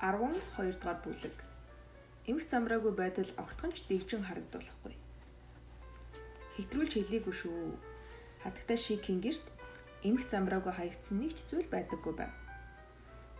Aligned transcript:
12 0.00 0.78
дугаар 0.78 0.98
бүлэг. 1.02 1.36
Эмх 2.30 2.44
замраагүй 2.46 2.92
байдал 2.94 3.30
огтхонч 3.42 3.88
дэгжин 3.90 4.22
харагдуулахгүй. 4.22 4.94
Хэтрүүлж 6.54 6.92
хэлээгүй 6.94 7.34
шүү. 7.34 7.74
Хатагтай 8.42 8.78
шиг 8.78 9.02
кингэрт 9.02 9.46
эмх 10.06 10.22
замраагүй 10.30 10.70
хаягдсан 10.74 11.18
нэг 11.18 11.34
ч 11.34 11.50
зүйл 11.50 11.66
байдаггүй 11.66 12.14
байв. 12.14 12.34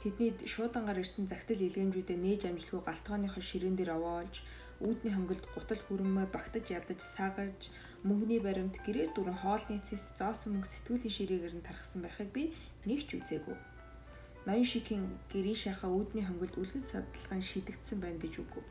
Тэдний 0.03 0.35
шуудангаар 0.47 1.03
ирсэн 1.03 1.31
загтал 1.31 1.59
илгээмжүүдэд 1.59 2.19
нээж 2.19 2.43
амжилгүй 2.51 2.83
галтгооныхоо 2.87 3.43
ширээн 3.43 3.79
дээр 3.79 3.99
овоолж, 3.99 4.43
үүдний 4.83 5.15
хонголд 5.15 5.47
гутал 5.55 5.83
хүрэмээ 5.83 6.27
багтаж 6.31 6.71
ядаж 6.71 7.03
саагаж, 7.03 7.71
мөнгөний 8.07 8.39
баримт 8.43 8.79
гэрээр 8.83 9.11
дүрэн 9.15 9.43
хоолны 9.43 9.83
цэс 9.83 10.15
зоосон 10.19 10.55
мөнгө 10.55 10.71
сэтгүүлийн 10.71 11.15
ширээгээр 11.19 11.55
нь 11.59 11.67
тархсан 11.67 12.03
байхыг 12.03 12.31
би 12.31 12.55
нэг 12.87 13.03
ч 13.07 13.19
үзээгүй. 13.19 13.78
Ноён 14.49 14.65
шигийн 14.65 15.05
гэрийн 15.29 15.61
шахаа 15.61 15.93
үүдний 15.93 16.25
хонголд 16.25 16.57
үлгэн 16.57 16.81
садлахын 16.81 17.45
шидэгдсэн 17.45 18.01
байна 18.01 18.17
гэж 18.17 18.35
үгүй. 18.41 18.65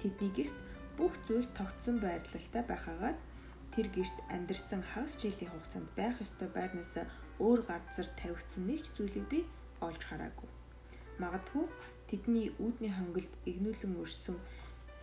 Тэдний 0.00 0.32
герт 0.32 0.56
бүх 0.96 1.12
зүйл 1.28 1.44
тогтсон 1.52 2.00
байрлалтай 2.00 2.64
байхагаад 2.64 3.18
тэр 3.76 3.86
герт 3.92 4.16
амьдарсан 4.32 4.80
хагас 4.80 5.20
жилийн 5.20 5.52
хугацаанд 5.52 5.92
байх 5.92 6.16
ёстой 6.24 6.48
байрнаас 6.48 6.96
өөр 7.36 7.60
газар 7.68 8.08
тавигдсан 8.16 8.64
нэг 8.64 8.80
ч 8.80 8.96
зүйлийг 8.96 9.26
би 9.28 9.40
олж 9.84 10.00
хараагүй. 10.08 10.48
Магадгүй 11.20 11.68
тэдний 12.08 12.56
үүдний 12.56 12.92
хонголд 12.96 13.32
игнүүлэн 13.44 14.00
өрсөн 14.00 14.40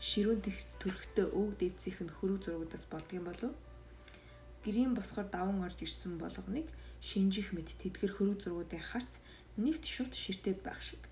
ширүүн 0.01 0.41
төрхтөө 0.81 1.27
өвөг 1.29 1.53
дээдсийнх 1.61 2.01
нь 2.01 2.15
хөрөг 2.17 2.41
зургуудаас 2.41 2.89
болдгийм 2.89 3.29
болов 3.29 3.53
гэрийн 4.65 4.93
босгоор 4.97 5.27
даван 5.29 5.61
орж 5.65 5.77
ирсэн 5.85 6.17
болгоныг 6.21 6.67
шинжих 7.01 7.49
мэд 7.53 7.69
тэдгэр 7.81 8.11
хөрөг 8.13 8.37
зургуудын 8.41 8.81
харц 8.81 9.21
нэвт 9.57 9.83
шууд 9.87 10.13
ширтээд 10.15 10.63
байх 10.63 10.79
шиг. 10.79 11.03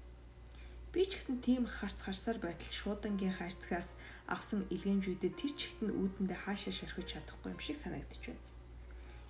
Би 0.90 1.06
ч 1.06 1.22
гэсэн 1.22 1.38
тийм 1.46 1.70
харц 1.70 2.02
харсаар 2.02 2.42
байтал 2.42 2.74
шуудангийн 2.74 3.38
хайрцагаас 3.38 3.94
авсан 4.26 4.66
илгээмжүүдэд 4.73 5.38
тэр 5.38 5.52
чигт 5.54 5.80
нь 5.86 5.94
үүдэндээ 5.94 6.40
хаашаа 6.50 6.73
шорхиж 6.73 7.08
чадахгүй 7.14 7.54
юм 7.54 7.62
шиг 7.62 7.78
санагдчих 7.78 8.34
байна. 8.34 8.48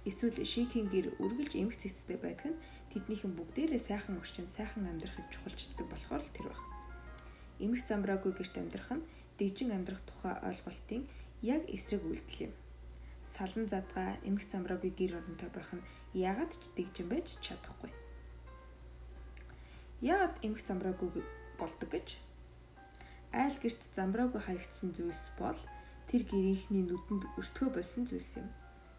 Эсвэл 0.08 0.40
шийхийн 0.40 0.88
гэр 0.88 1.20
үргэлж 1.20 1.60
эмх 1.60 1.76
цэцтэй 1.76 2.16
байдаг 2.16 2.56
нь 2.56 2.62
тэднийхэн 2.96 3.36
бүгдээрээ 3.36 3.82
сайхан 3.84 4.16
орчинд 4.24 4.56
сайхан 4.56 4.88
амьдрахад 4.88 5.28
чухалчдаг 5.28 5.84
болохоор 5.92 6.24
л 6.24 6.32
тэр 6.32 6.48
баг. 6.48 6.62
Эмх 7.60 7.84
замбраагүй 7.84 8.32
гэрт 8.40 8.56
амьдрах 8.56 8.90
нь 8.96 9.08
дэгжин 9.36 9.76
амьдрах 9.76 10.00
тухай 10.08 10.40
ойлголтын 10.40 11.04
яг 11.44 11.68
эсрэг 11.68 12.08
үйлдэл 12.08 12.48
юм. 12.48 12.54
Салан 13.28 13.68
задгаа 13.68 14.16
эмх 14.24 14.48
замбраагүй 14.48 14.96
гэр 14.96 15.20
оронтой 15.20 15.52
байх 15.52 15.76
нь 15.76 15.84
яагаад 16.16 16.56
ч 16.56 16.72
дэгжин 16.72 17.12
байж 17.12 17.36
чадахгүй. 17.44 17.92
Яагаад 20.00 20.40
эмх 20.48 20.64
замбраагүй 20.64 21.12
болдог 21.60 21.90
гэж? 21.92 22.16
Айл 23.36 23.58
герт 23.60 23.84
замбраагүй 23.92 24.40
хаягдсан 24.40 24.96
зүйлс 24.96 25.36
бол 25.36 25.60
тэр 26.08 26.24
гэрийнхний 26.24 26.88
нүдэнд 26.88 27.28
өртгөө 27.36 27.68
болсон 27.76 28.08
зүйлс 28.08 28.40
юм. 28.40 28.48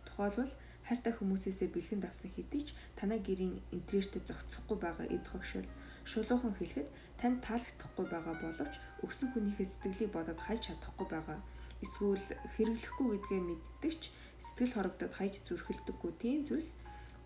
Тухайлбал 0.04 0.52
хайртай 0.84 1.16
хүмүүсээсээ 1.16 1.72
бэлгэнд 1.72 2.04
авсан 2.04 2.28
хэдий 2.36 2.68
ч 2.68 2.76
танай 3.00 3.16
гэрийн 3.16 3.64
интерьертэй 3.72 4.20
зохицохгүй 4.28 4.76
байгаа 4.76 5.08
эд 5.08 5.24
хогшил 5.24 5.64
шулуухан 6.04 6.52
хэлэхэд 6.60 6.88
танд 7.16 7.48
таалагдахгүй 7.48 8.06
байгаа 8.12 8.36
боловч 8.36 8.74
өгсөн 9.00 9.32
хүнийхээ 9.32 9.68
сэтгэлийг 9.72 10.12
бодоод 10.12 10.40
хайж 10.44 10.68
чадахгүй 10.68 11.08
байгаа 11.08 11.40
эсвэл 11.80 12.26
хэрэглэхгүй 12.60 13.06
гэдгээ 13.08 13.40
мэддэгч 13.48 14.02
сэтгэл 14.36 14.76
хорогдоод 14.76 15.12
хайж 15.16 15.34
зүрхэлдэггүй 15.48 16.12
тийм 16.20 16.44
зүйлс 16.44 16.76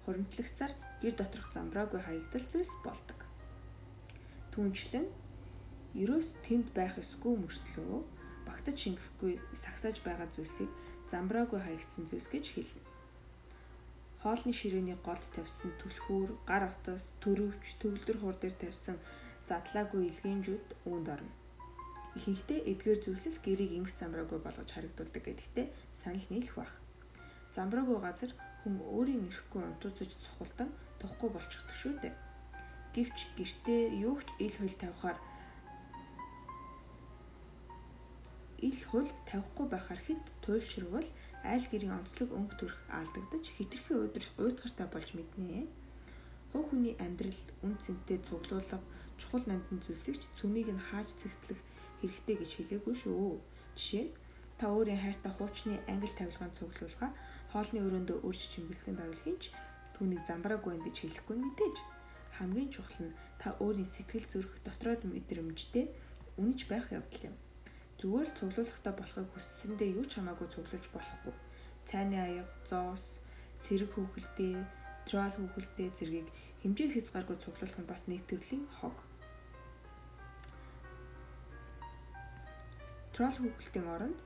хуримтлагцаар 0.06 0.72
гэр 1.02 1.14
доторх 1.19 1.50
замбраагүй 1.50 2.00
хаягдал 2.06 2.47
зүйлс 2.47 2.75
болдог. 2.86 3.23
Түүнчлэн 4.55 5.11
ерөөс 5.99 6.39
тэнд 6.47 6.71
байх 6.79 6.95
эсгүй 7.03 7.35
мөртлөө 7.43 7.99
багтаж 8.47 8.77
шингэхгүй 8.87 9.35
сагсааж 9.51 9.99
байгаа 10.07 10.31
зүйлсийг 10.31 10.71
замбраагүй 11.11 11.59
хаягдсан 11.59 12.07
зүйлс 12.07 12.31
гэж 12.31 12.45
хэлнэ. 12.55 12.87
Хоолны 14.23 14.55
ширээний 14.55 14.97
голд 15.03 15.27
тавьсан 15.35 15.75
түлхүүр, 15.83 16.31
гар 16.47 16.70
утас, 16.70 17.11
төрөвч, 17.19 17.83
төвлөр 17.83 18.19
хуур 18.23 18.37
дээр 18.39 18.55
тавьсан 18.55 18.97
задлаагүй 19.45 20.07
илгээмжүүд 20.09 20.67
үүнд 20.87 21.09
орно. 21.11 21.33
Ихэнхдээ 22.17 22.61
эдгээр 22.70 22.98
зүйлсэл 23.03 23.43
гэрийг 23.43 23.73
эмх 23.75 23.91
замбраагүй 23.98 24.39
болгож 24.39 24.70
харагдуулдаг 24.70 25.23
гэдэгтээ 25.29 25.67
санал 25.91 26.27
нийлэх 26.31 26.55
бах. 26.55 26.73
Замбраагүй 27.53 27.98
газар 28.01 28.31
хүн 28.63 28.79
өөрийн 28.81 29.27
эрэхгүй 29.29 29.63
унтууцаж 29.67 30.11
цухалдан 30.14 30.70
тухгүй 31.03 31.29
болчихдог 31.35 31.77
шүү 31.77 31.95
дээ. 32.01 32.23
Гэвч 32.95 33.19
гэртээ 33.35 33.83
юу 34.07 34.23
ч 34.23 34.29
ил 34.39 34.55
хөл 34.55 34.75
тавихаар 34.79 35.19
ил 38.63 38.81
хөл 38.91 39.11
тавихгүй 39.29 39.67
байхаар 39.69 40.01
хэд 40.07 40.23
туйлшрвал 40.47 41.09
айл 41.43 41.65
гэрийн 41.69 41.99
онцлог 41.99 42.31
өнгө 42.31 42.55
төрх 42.57 42.79
алдагдаж 42.89 43.45
хитрхи 43.51 43.93
уйдгартай 44.39 44.87
болж 44.89 45.11
мэднэ. 45.19 45.67
Хуу 46.55 46.63
хүний 46.71 46.95
амьдрал 47.03 47.41
үн 47.67 47.75
цэнтэй 47.83 48.23
цуглуулга 48.23 48.79
чухал 49.19 49.45
нандин 49.51 49.83
зүйлсийг 49.83 50.17
ч 50.23 50.25
цөмийг 50.39 50.71
нь 50.71 50.87
хааж 50.89 51.11
цэгцлэх 51.21 51.61
хэрэгтэй 52.01 52.37
гэж 52.39 52.51
хэлээгүй 52.55 52.95
шүү. 52.95 53.43
Жишээ 53.75 54.05
нь 54.07 54.15
та 54.59 54.71
өөрийн 54.71 55.03
хайртай 55.03 55.33
хуучны 55.35 55.83
англи 55.91 56.15
тавилгаан 56.15 56.55
цуглуулга 56.55 57.11
хоолны 57.51 57.79
өрөөндөө 57.83 58.19
өрж 58.23 58.41
чимгэлсэн 58.55 58.95
байвал 58.97 59.23
хинч 59.27 59.51
түүнийг 59.99 60.23
замбраагүй 60.31 60.71
байна 60.73 60.87
гэж 60.87 60.97
хэлэхгүй 61.03 61.37
мэдээж 61.43 61.77
хамгийн 62.39 62.70
чухал 62.74 63.08
нь 63.08 63.17
та 63.39 63.55
өөрийн 63.62 63.86
сэтгэл 63.86 64.27
зүрх 64.27 64.52
дотроод 64.67 65.02
мэдрэмжтэй 65.06 65.86
үнэж 66.40 66.67
байх 66.67 66.90
явдал 66.90 67.30
юм. 67.30 67.36
Зүгээр 67.98 68.28
л 68.28 68.36
цуглуулгатай 68.39 68.95
болохыг 68.96 69.28
хүссэндээ 69.33 69.90
юу 69.95 70.05
ч 70.05 70.18
хамаагүй 70.18 70.48
цуглуулж 70.50 70.86
болохгүй. 70.90 71.34
Цайны 71.86 72.18
аяга, 72.18 72.50
зоос, 72.67 73.22
цэрэг 73.62 73.90
хүүхэлдээ, 73.95 74.56
трол 75.06 75.34
хүүхэлдээ 75.36 75.89
зэргийг 75.95 76.28
хэмжээ 76.61 76.89
хязгааргүй 76.90 77.36
цуглуулах 77.39 77.78
нь 77.80 77.90
бас 77.90 78.02
нэг 78.11 78.27
төрлийн 78.27 78.64
хог. 78.80 78.96
Трол 83.14 83.36
хүүхэлтийн 83.39 83.86
оронд 83.95 84.18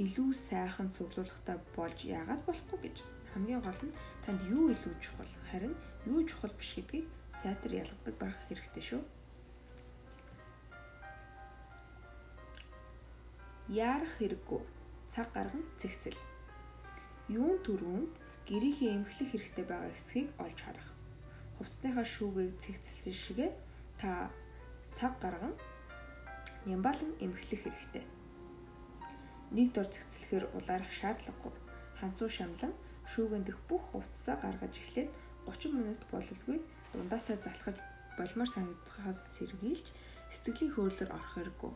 илүү 0.00 0.30
сайхан 0.34 0.88
цуглуулгатай 0.90 1.56
болж 1.76 1.98
яагаад 2.02 2.42
болохгүй 2.48 2.78
гэж 2.90 2.96
хамгийн 3.32 3.60
гол 3.62 3.80
нь 3.86 3.94
танд 4.24 4.40
юу 4.46 4.70
илүү 4.70 4.94
чухал 5.02 5.32
харин 5.50 5.74
юу 6.06 6.22
чухал 6.26 6.52
биш 6.58 6.74
гэдгийг 6.76 7.06
сайтар 7.30 7.72
ялгадаг 7.82 8.14
байх 8.18 8.38
хэрэгтэй 8.46 8.82
шүү. 8.82 9.02
Яарах 13.68 14.12
хэрэггүй. 14.18 14.60
Цаг 15.08 15.32
гарган 15.32 15.64
цэгцэл. 15.80 16.18
Юун 17.28 17.58
төрөнд 17.64 18.12
гэрийнхээ 18.46 18.94
эмхлэх 18.96 19.28
хэрэгтэй 19.32 19.64
байгаа 19.64 19.90
хэсгийг 19.94 20.28
олж 20.38 20.58
харах. 20.60 20.88
Хувцсныхаа 21.56 22.04
шүүгийг 22.04 22.58
цэгцэлсэн 22.62 23.14
шигэ 23.14 23.48
та 24.00 24.30
цаг 24.90 25.18
гарган 25.22 25.54
нямбалан 26.66 27.14
эмхлэх 27.22 27.62
хэрэгтэй. 27.64 28.04
Нэг 29.56 29.72
дор 29.72 29.86
цэгцлэхээр 29.86 30.44
улаарах 30.56 30.90
шаардлагагүй. 30.90 31.52
Ханцуу 31.98 32.28
шамлан 32.28 32.72
шүүгэн 33.10 33.42
дэх 33.44 33.58
бүх 33.68 33.82
хувцсаа 33.90 34.36
гаргаж 34.38 34.74
эхлээд 34.78 35.10
30 35.46 35.74
минут 35.74 36.02
бололгүй 36.10 36.58
дундаасаа 36.92 37.36
залхаж 37.42 37.76
болмоор 38.18 38.50
санагдахаас 38.50 39.20
сэргийлж 39.36 39.86
сэтгэлийн 40.30 40.74
хөөрлөөр 40.74 41.10
орох 41.16 41.32
хэрэггүй. 41.34 41.72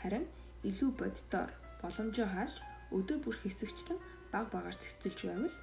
Харин 0.00 0.26
илүү 0.68 0.90
боддоор 0.98 1.50
боломжоо 1.80 2.28
харж 2.28 2.56
өдөр 2.96 3.18
бүр 3.22 3.36
хэсэгчлэн 3.38 3.98
баг 4.32 4.46
багаар 4.50 4.76
цэцэлж 4.76 5.20
байвал 5.28 5.56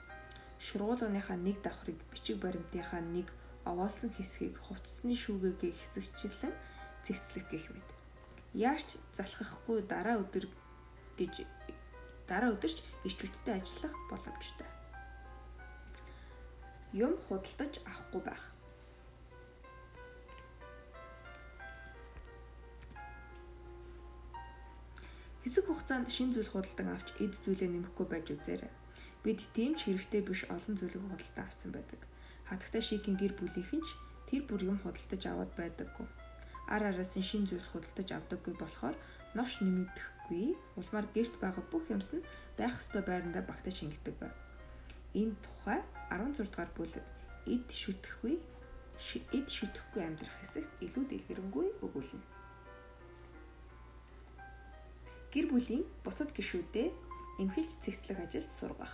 шургуулганыхаа 0.65 1.37
нэг 1.37 1.57
давхрыг 1.65 1.99
бичиг 2.11 2.37
баримтынхаа 2.39 3.01
нэг 3.01 3.27
овоолсон 3.65 4.11
хэсгийг 4.15 4.55
хувцсны 4.65 5.13
шүүгээгээ 5.17 5.73
хэсэгчлэн 5.75 6.53
цэгцлэх 7.05 7.45
гэх 7.49 7.65
мэт. 7.73 7.89
Яарч 8.53 9.01
залхахгүй 9.17 9.81
дараа 9.91 10.21
өдөр 10.23 10.45
гэж 11.17 11.45
дараа 12.29 12.53
өдөрч 12.55 12.77
ирчүүдтэй 13.05 13.55
ажиллах 13.57 13.93
боломжтой 14.09 14.69
юм 16.93 17.15
худалдаж 17.27 17.79
авахгүй 17.87 18.21
байх. 18.21 18.51
Хэсэг 25.43 25.65
хугацаанд 25.65 26.11
шин 26.11 26.29
зүйл 26.35 26.51
худалдан 26.51 26.93
авч 26.93 27.07
эд 27.23 27.33
зүйлээ 27.41 27.69
нэмэхгүй 27.71 28.05
байж 28.11 28.27
үзээрэй. 28.35 28.71
Бид 29.23 29.39
тийм 29.55 29.73
ч 29.73 29.89
хэрэгтэй 29.89 30.21
биш 30.21 30.45
олон 30.51 30.75
зүйлийг 30.77 31.01
худалдан 31.01 31.45
авсан 31.47 31.71
байдаг. 31.73 32.01
Хатагтай 32.45 32.83
шигийн 32.83 33.17
гэр 33.17 33.33
бүлийнхэн 33.39 33.81
ч 33.81 33.89
тэр 34.29 34.43
бүр 34.45 34.61
юм 34.69 34.77
худалдаж 34.83 35.21
аваад 35.25 35.51
байдаггүй. 35.57 36.07
Ар 36.69 36.83
араас 36.91 37.15
нь 37.17 37.25
шин 37.25 37.47
зүйлс 37.49 37.71
худалдаж 37.71 38.09
авдаггүй 38.13 38.53
болохоор 38.59 38.95
новш 39.33 39.63
нэмэгдэхгүй. 39.63 40.45
Улмаар 40.77 41.07
гэрт 41.15 41.35
байгаа 41.41 41.63
бүх 41.71 41.89
юмс 41.89 42.11
нь 42.15 42.27
байх 42.59 42.77
ёстой 42.77 43.01
байрандаа 43.01 43.43
багтаж 43.47 43.81
шингэдэг 43.81 44.15
байв. 44.21 44.35
Энэ 45.13 45.35
тухай 45.43 45.79
16 46.09 46.47
дугаар 46.47 46.71
бүлэг 46.75 47.05
эд 47.47 47.67
шүтгэхгүй 47.67 48.35
эд 49.35 49.47
шүтгэхгүй 49.49 50.01
амьдрах 50.07 50.35
хэсэгт 50.39 50.71
илүү 50.85 51.03
дэлгэрэнгүй 51.09 51.67
өгүүлнэ. 51.83 52.23
Гэр 55.31 55.45
бүлийн 55.51 55.83
бусад 56.03 56.31
гишүүдээ 56.35 56.87
эмхэлж 57.43 57.71
цэгцлэх 57.83 58.19
ажилд 58.23 58.51
сургах. 58.51 58.93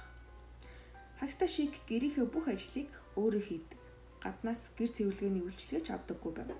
Хатта 1.19 1.45
шиг 1.49 1.73
гэрийнхээ 1.89 2.25
бүх 2.29 2.45
ажлыг 2.49 2.89
өөрөө 3.17 3.43
хийдэг. 3.45 3.79
Гаднаас 4.21 4.69
гэр 4.77 4.89
цэвэрлэгээний 4.93 5.43
үйлчлэгч 5.45 5.87
авдаггүй 5.89 6.31
байв. 6.33 6.53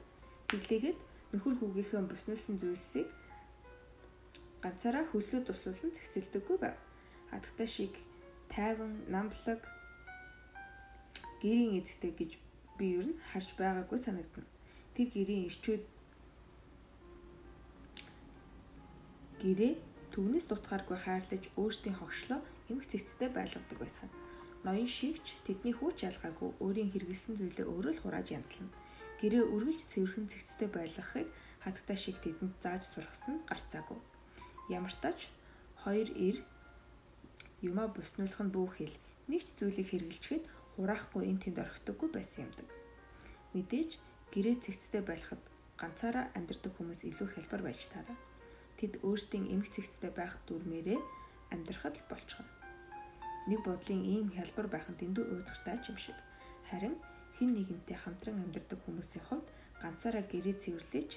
Тэглээгээд 0.50 1.00
нөхөр 1.34 1.56
хүүгийнхээ 1.62 2.02
буснуулсан 2.10 2.58
зүйлсийг 2.58 3.10
ганцаараа 4.66 5.06
хөлсөд 5.14 5.46
тусуулан 5.46 5.94
цэгцэлдэггүй 5.94 6.58
байв. 6.58 6.78
Хатта 7.30 7.66
шиг 7.70 7.94
тайван, 8.54 8.94
намблаг 9.08 9.62
гэрийн 11.42 11.78
эзэгтэй 11.80 12.12
гэж 12.20 12.32
би 12.78 12.86
ер 12.98 13.06
нь 13.12 13.20
харж 13.32 13.50
байгаагүй 13.60 14.00
санагдана. 14.02 14.50
Тэр 14.96 15.08
гэрийн 15.14 15.48
ирчүүд 15.50 15.84
гэрээ 19.42 19.74
түүнээс 20.14 20.46
дутгааргүй 20.50 20.98
хайрлаж 20.98 21.44
өөрсдийн 21.62 22.00
хогшлоо 22.00 22.40
эмх 22.72 22.86
цэцтэй 22.90 23.30
байлгадаг 23.30 23.78
байсан 23.80 24.10
ноён 24.68 24.90
шигч 24.90 25.38
тэдний 25.46 25.74
хүүч 25.76 26.04
ялгаагүй 26.10 26.50
өөрийн 26.60 26.92
хэрэгэлсэн 26.92 27.40
зүйлээ 27.40 27.68
өөрөө 27.72 27.94
л 27.94 28.02
хурааж 28.04 28.28
янзлана. 28.36 28.74
Гэрээ 29.22 29.44
үргэлж 29.54 29.82
цэвэрхэн 29.92 30.28
цэгцтэй 30.28 30.70
байлгахыг 30.74 31.28
хатгтай 31.64 31.98
шиг 31.98 32.18
тэдэнд 32.20 32.56
зааж 32.60 32.84
сургасан 32.84 33.40
нь 33.40 33.46
гарцаагүй. 33.48 34.00
Ямар 34.68 34.92
ч 34.94 34.98
тач 35.00 35.20
хоёр 35.86 36.10
эр 36.12 36.38
юмаа 37.62 37.88
буснуулах 37.92 38.42
нь 38.44 38.54
бүү 38.54 38.68
хэл 38.76 38.96
нэг 39.32 39.42
ч 39.46 39.50
зүйлийг 39.58 39.88
хэрэгэлчихэд 39.90 40.44
хураахгүй 40.76 41.24
эн 41.30 41.38
тэнд 41.42 41.58
орхидоггүй 41.64 42.10
байсан 42.14 42.48
юмдаг. 42.48 42.68
Мэдээж 43.54 43.92
гэрээ 44.34 44.56
цэгцтэй 44.64 45.02
байлахад 45.02 45.42
ганцаараа 45.82 46.30
амьдрдаг 46.38 46.74
хүмүүс 46.76 47.06
илүү 47.10 47.28
хялбар 47.34 47.62
байж 47.66 47.90
таараа. 47.90 48.18
Тэд 48.78 49.02
өөрсдийн 49.02 49.50
эмх 49.50 49.70
цэгцтэй 49.74 50.12
байх 50.14 50.38
дүрмээрээ 50.46 51.00
амьдрахад 51.54 51.98
л 51.98 52.10
болчихно 52.10 52.58
нэг 53.48 53.64
бодлын 53.64 54.04
ийм 54.04 54.28
хялбар 54.36 54.68
байх 54.68 54.86
нь 54.92 55.00
дэндүү 55.00 55.24
уудахтай 55.32 55.80
ч 55.80 55.96
юм 55.96 55.98
шиг. 55.98 56.18
Харин 56.68 56.96
хин 57.40 57.56
нэгэнтэй 57.56 57.96
хамтран 57.96 58.44
амьдардаг 58.44 58.80
хүмүүсийн 58.84 59.24
хувьд 59.24 59.48
ганцаараа 59.80 60.24
гэрээ 60.28 60.56
цэвэрлэж 60.60 61.12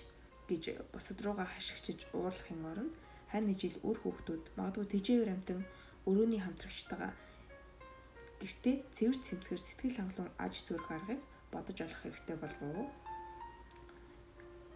гэж 0.47 0.63
бусад 0.95 1.19
руугаа 1.27 1.49
хашигчиж 1.51 2.07
уурлахын 2.15 2.63
оронд 2.71 2.95
хань 3.35 3.51
жил 3.59 3.75
үр 3.83 3.99
хүүхдүүд 3.99 4.45
магадгүй 4.55 4.87
тэжээвэр 4.95 5.31
амтан 5.35 5.67
өрөөний 6.09 6.41
хамтрагчтайгаа 6.45 7.13
гэртээ 8.41 8.77
цэвэр 8.95 9.19
цэмцгэр 9.21 9.61
сэтгэл 9.61 9.97
хангалуун 10.01 10.33
аж 10.41 10.55
төрөх 10.65 10.89
аргыг 10.97 11.21
бодож 11.53 11.79
олох 11.85 12.01
хэрэгтэй 12.01 12.37
болов 12.41 12.61
уу? 12.63 12.89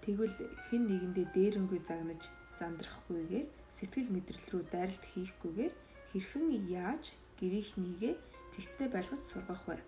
Тэгвэл 0.05 0.37
хэн 0.69 0.83
нэгэндээ 0.85 1.27
дээрэнгүй 1.33 1.81
загнаж 1.89 2.23
зандрахгүйгээр 2.61 3.47
сэтгэл 3.73 4.13
мэдрэл 4.13 4.47
рүү 4.53 4.63
дайралт 4.69 5.05
хийхгүйгээр 5.17 5.73
хэрхэн 6.13 6.47
яаж 6.69 7.17
гэрийнхнийгээ 7.41 8.15
цэгцтэй 8.53 8.89
байлгаж 8.93 9.23
сургах 9.25 9.65
бай. 9.65 9.81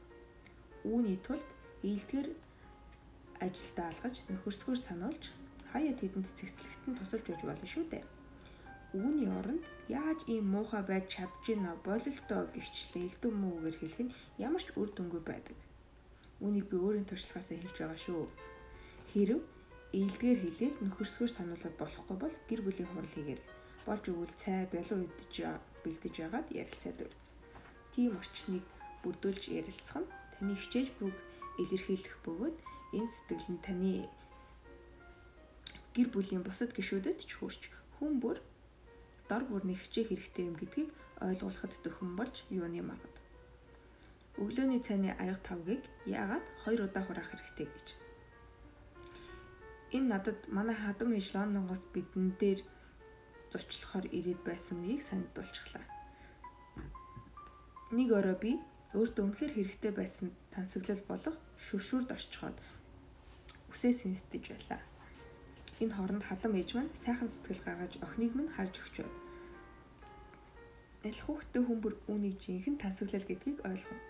Үүний 0.89 1.21
тулд 1.21 1.45
ээлдгэр 1.85 2.33
ажилдаа 3.45 3.87
алгаж 3.93 4.17
нөхөрсгөр 4.33 4.79
сануулж 4.81 5.25
хаяа 5.71 5.95
тэдэнд 6.01 6.33
цэгцлэгт 6.33 6.83
нь 6.89 6.97
тусалж 6.97 7.27
өгч 7.29 7.43
болно 7.45 7.67
шүү 7.69 7.85
дээ. 7.93 8.16
Үүний 8.97 9.29
оронд 9.39 9.65
яаж 9.93 10.21
ийм 10.33 10.45
муухай 10.55 10.83
байж 10.91 11.05
чадж 11.15 11.45
ийна 11.53 11.73
бололтоо 11.85 12.43
гихчлээ 12.55 13.05
элдэн 13.09 13.35
муугаар 13.37 13.77
хэлэх 13.79 14.01
нь 14.05 14.15
ямар 14.47 14.63
ч 14.65 14.69
үр 14.81 14.89
дүнгүй 14.93 15.23
байдаг. 15.27 15.57
Үүнийг 16.41 16.67
би 16.69 16.77
өөрийн 16.81 17.09
туршлагаасаа 17.09 17.57
хэлж 17.61 17.77
байгаа 17.77 18.01
шүү. 18.01 18.25
Хэрв 19.13 19.41
ээлдгээр 20.01 20.39
хэлээд 20.43 20.75
нөхөрсгөр 20.85 21.31
сануулад 21.33 21.75
болохгүй 21.79 22.17
бол 22.21 22.37
гэр 22.49 22.61
бүлийн 22.65 22.89
хурал 22.91 23.15
хийгэр. 23.15 23.41
Болж 23.87 24.05
өгвөл 24.11 24.35
цай 24.41 24.65
бялуу 24.73 25.05
идэж 25.05 25.35
бэлдэж 25.85 26.15
байгаад 26.19 26.49
ярилцаад 26.51 26.99
үз 27.07 27.37
тийм 27.97 28.13
орчныг 28.21 28.65
бүрдүүлж 29.03 29.43
ярилцах 29.57 30.05
нь 30.05 30.11
таны 30.37 30.55
хичээж 30.61 30.89
бүг 31.01 31.17
илэрхийлэх 31.63 32.15
бөгөөд 32.29 32.57
энэ 32.93 33.13
сэтгэл 33.15 33.49
нь 33.57 33.65
таны 33.65 33.93
гэр 35.97 36.09
бүлийн 36.13 36.45
бусад 36.45 36.77
гишүүдэд 36.77 37.25
ч 37.25 37.41
хүрч 37.41 37.63
хүн 37.97 38.21
бүр 38.21 38.37
дор 39.29 39.45
бүрний 39.45 39.79
хичээх 39.79 40.09
хэрэгтэй 40.11 40.45
юм 40.47 40.57
гэдгийг 40.59 40.91
ойлгуулахад 41.21 41.73
дөхөн 41.85 42.17
болж 42.17 42.45
юуны 42.51 42.83
магад. 42.83 43.15
Өглөөний 44.37 44.81
цайны 44.85 45.17
аяг 45.17 45.41
тавгийг 45.43 45.83
яагаад 46.05 46.45
2 46.65 46.85
удаа 46.85 47.03
хураах 47.05 47.31
хэрэгтэй 47.33 47.67
гэж. 47.67 47.89
Энэ 49.97 50.11
надад 50.13 50.39
манай 50.53 50.77
хадам 50.77 51.17
ээж 51.17 51.33
Лондонгоос 51.35 51.83
бидэн 51.95 52.37
дээр 52.41 52.61
зочлохоор 53.53 54.07
ирээд 54.13 54.41
байсан 54.45 54.85
үеийг 54.85 55.03
санагдуулчихлаа. 55.07 55.85
Нэг 57.97 58.09
орой 58.13 58.37
би 58.37 58.53
өөртөө 58.93 59.25
үнэхээр 59.25 59.53
хэрэгтэй 59.57 59.93
байсан 59.95 60.35
тансаглал 60.53 61.03
болох 61.09 61.37
шүршүрд 61.65 62.11
орчход 62.13 62.57
үсээ 63.73 63.93
сэнстэж 63.93 64.45
байлаа. 64.53 64.81
Энэ 65.83 65.93
хооронд 65.93 66.25
хадам 66.25 66.53
ээж 66.57 66.71
маань 66.73 66.93
сайхан 66.97 67.29
сэтгэл 67.29 67.61
гаргаж 67.65 67.93
охиныг 68.01 68.33
минь 68.35 68.55
харж 68.57 68.75
өгч 68.81 68.95
байв. 69.05 69.13
Ялх 71.05 71.23
хүүхдтэй 71.29 71.63
хүмүүр 71.69 71.95
үүнийг 72.09 72.37
жинхэнэ 72.41 72.81
тансаглал 72.81 73.29
гэдгийг 73.29 73.59
ойлгов. 73.69 74.01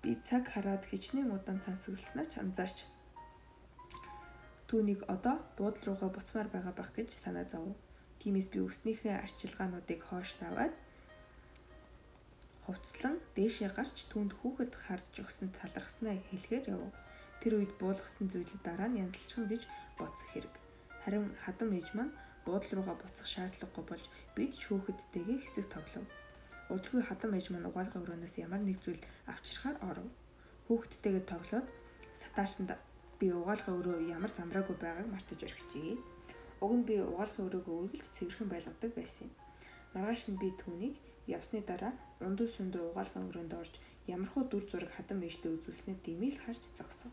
Би 0.00 0.16
цаг 0.24 0.48
хараад 0.48 0.88
хичнээн 0.88 1.28
удаан 1.36 1.60
тансагласнаа 1.60 2.26
ч 2.26 2.40
анзаарч 2.40 2.88
түүнийг 4.72 5.04
одоо 5.14 5.36
буудал 5.60 5.84
руугаа 5.84 6.10
буцмаар 6.16 6.48
байгаа 6.48 6.74
байх 6.76 6.90
гэж 6.96 7.12
санаа 7.12 7.44
зов. 7.44 7.76
Тиймээс 8.20 8.48
би 8.48 8.58
өснийхээ 8.64 9.20
арчилгаануудыг 9.20 10.00
хоош 10.08 10.32
таваад 10.40 10.72
хувцслан 12.64 13.16
дээшээ 13.36 13.70
гарч 13.76 13.96
түнд 14.12 14.32
хүүхэд 14.40 14.72
харж 14.74 15.12
өгсөн 15.24 15.48
талархснаа 15.56 16.16
хэлэхээр 16.28 16.66
яв. 16.76 16.92
Тэр 17.40 17.52
үед 17.62 17.72
буулгасан 17.80 18.28
зүйлүүд 18.28 18.60
дараа 18.66 18.88
нь 18.90 19.00
янзалчихна 19.04 19.46
гэж 19.48 19.62
бодсон 20.00 20.28
хэрэг. 20.32 20.54
Харин 21.02 21.34
хадам 21.44 21.70
ээж 21.78 21.88
маань 21.94 22.14
буудал 22.46 22.72
руугаа 22.74 22.96
буцах 22.98 23.28
шаардлагагүй 23.28 23.84
болж 23.86 24.04
бид 24.36 24.52
ч 24.56 24.62
хүүхэдтэйгээ 24.70 25.38
хэсэг 25.44 25.66
тоглов. 25.74 26.06
Удалгүй 26.72 27.02
хадам 27.04 27.32
ээж 27.36 27.46
маань 27.50 27.68
угаалгын 27.68 28.02
өрөөнөөс 28.04 28.36
ямар 28.44 28.62
нэг 28.64 28.78
зүйл 28.80 29.02
авчирхаар 29.32 29.76
оров. 29.88 30.08
Хүүхэдтэйгээ 30.66 31.24
тоглоод 31.28 31.66
сатаарсанд 32.20 32.70
би 33.20 33.26
угаалгын 33.32 33.78
өрөө 33.80 33.98
ямар 34.16 34.32
замраагүй 34.32 34.76
байгааг 34.80 35.08
мартаж 35.10 35.40
орхижээ. 35.42 35.96
Уг 36.64 36.72
нь 36.78 36.86
би 36.88 36.94
угаалгын 37.02 37.46
өрөөгөө 37.48 37.76
үргэлж 37.82 38.06
цэвэрхэн 38.16 38.48
байлгадаг 38.50 38.90
байсан 38.94 39.26
юм. 39.26 39.32
Маргааш 39.94 40.22
нь 40.30 40.40
би 40.40 40.48
түүнийг 40.60 40.94
явсны 41.26 41.60
дараа 41.64 41.92
ундуу 42.26 42.48
сүндөө 42.48 42.82
угаалгын 42.90 43.28
өрөөнд 43.28 43.52
орж 43.60 43.74
ямархуу 44.14 44.44
дүр 44.48 44.64
зураг 44.70 44.90
хадам 44.96 45.20
ээжтэй 45.26 45.50
үзүүлснээр 45.56 46.00
димээл 46.04 46.42
харж 46.44 46.62
зогсов. 46.78 47.12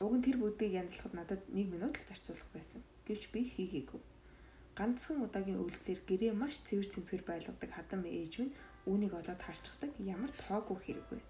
Уг 0.00 0.12
нь 0.16 0.24
тэр 0.24 0.36
бүгдийг 0.36 0.72
янзлахад 0.76 1.14
надад 1.16 1.42
1 1.48 1.72
минут 1.72 1.94
л 1.96 2.08
зарцуулах 2.08 2.48
байсан. 2.52 2.80
Гэвч 3.06 3.32
би 3.32 3.40
хийгээгүй. 3.44 4.00
Ганцхан 4.76 5.24
удаагийн 5.24 5.60
үйлдэлээр 5.62 6.00
гэрээ 6.04 6.32
маш 6.36 6.60
цэвэр 6.68 6.88
цэмцгэр 6.92 7.22
байлгадаг 7.24 7.70
хадам 7.72 8.04
ээж 8.04 8.32
минь 8.38 8.56
үүнийг 8.84 9.12
олоод 9.16 9.40
харчихдаг 9.40 9.90
ямар 10.04 10.32
тоогүй 10.44 10.76
хэрэггүй. 10.84 11.20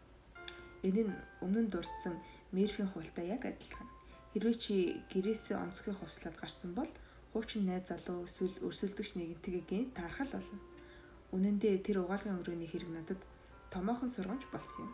Энэ 0.89 1.03
нь 1.07 1.15
өмнө 1.45 1.61
нь 1.65 1.73
дурдсан 1.73 2.19
мерфийн 2.51 2.91
хуультай 2.91 3.27
яг 3.31 3.47
адилхан. 3.47 3.89
Хэрвээ 4.35 4.57
чи 4.59 4.75
гэрээсээ 5.15 5.57
онцгой 5.63 5.95
хувцлаад 5.95 6.37
гарсан 6.43 6.75
бол 6.75 6.91
хуучин 7.31 7.71
найз 7.71 7.87
залуу 7.87 8.27
эсвэл 8.27 8.67
өрсөлдөгч 8.67 9.15
нэгэнтэйгээ 9.15 9.65
гэнт 9.71 9.95
таархал 9.95 10.31
болно 10.35 10.59
Үнэн 11.35 11.59
дээр 11.59 11.83
тэр 11.83 11.97
угаалгын 12.07 12.39
өрөөний 12.39 12.71
хэрэг 12.71 12.91
надад 12.91 13.21
томоохон 13.75 14.09
сургамж 14.09 14.47
болсон 14.55 14.87
юм. 14.87 14.93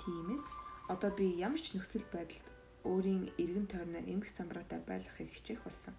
Тиймээс 0.00 0.44
одоо 0.88 1.10
би 1.12 1.36
ямар 1.36 1.60
ч 1.60 1.76
нөхцөл 1.76 2.06
байдалд 2.08 2.46
өөрийн 2.92 3.24
эргэн 3.42 3.66
тойрноо 3.72 4.02
эмх 4.12 4.28
замбраатай 4.36 4.80
байлгахыг 4.88 5.30
хичээх 5.32 5.62
болсон. 5.64 5.94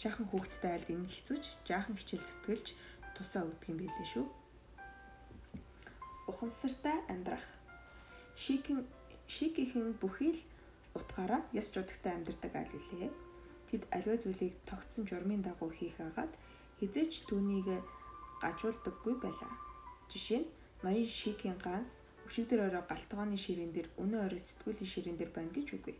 Жаахан 0.00 0.26
хүүхдтэй 0.28 0.70
айлд 0.72 0.88
эмх 0.90 1.10
хэцүүч, 1.12 1.44
жаахан 1.68 1.96
хичээл 1.96 2.26
зүтгэлж 2.28 2.66
тусаа 3.16 3.42
өгдөг 3.48 3.68
юм 3.72 3.78
билээ 3.80 4.08
шүү. 4.12 4.26
Ухамсартай 6.30 6.98
амьдрах. 7.12 7.46
Шикин 8.36 8.84
шикийнхэн 9.28 9.94
бүхий 10.02 10.32
л 10.34 10.42
утгаараа 10.98 11.42
ёс 11.56 11.68
жудагтай 11.72 12.12
амьдардаг 12.14 12.52
айл 12.54 12.72
үлээ. 12.78 13.12
Тэд 13.68 13.82
аливаа 13.96 14.18
зүйлийг 14.20 14.54
тогтсон 14.68 15.04
журмын 15.08 15.42
дагуу 15.42 15.70
хийх 15.72 15.96
агаад 16.00 16.32
хизээч 16.78 17.26
түүнийг 17.28 17.68
гажуулдаггүй 18.42 19.14
байлаа. 19.24 19.52
Жишээ 20.10 20.40
нь 20.42 20.52
ноён 20.84 21.08
шигийн 21.08 21.58
ганс 21.64 22.03
өшигдөр 22.26 22.60
орой 22.66 22.84
галтгооны 22.88 23.36
ширээн 23.36 23.72
дээр 23.72 23.88
өнөө 24.02 24.20
орой 24.26 24.40
сэтгүүлийн 24.40 24.90
ширээн 24.92 25.16
дээр 25.18 25.32
байна 25.36 25.52
гэж 25.52 25.68
үгүй. 25.76 25.96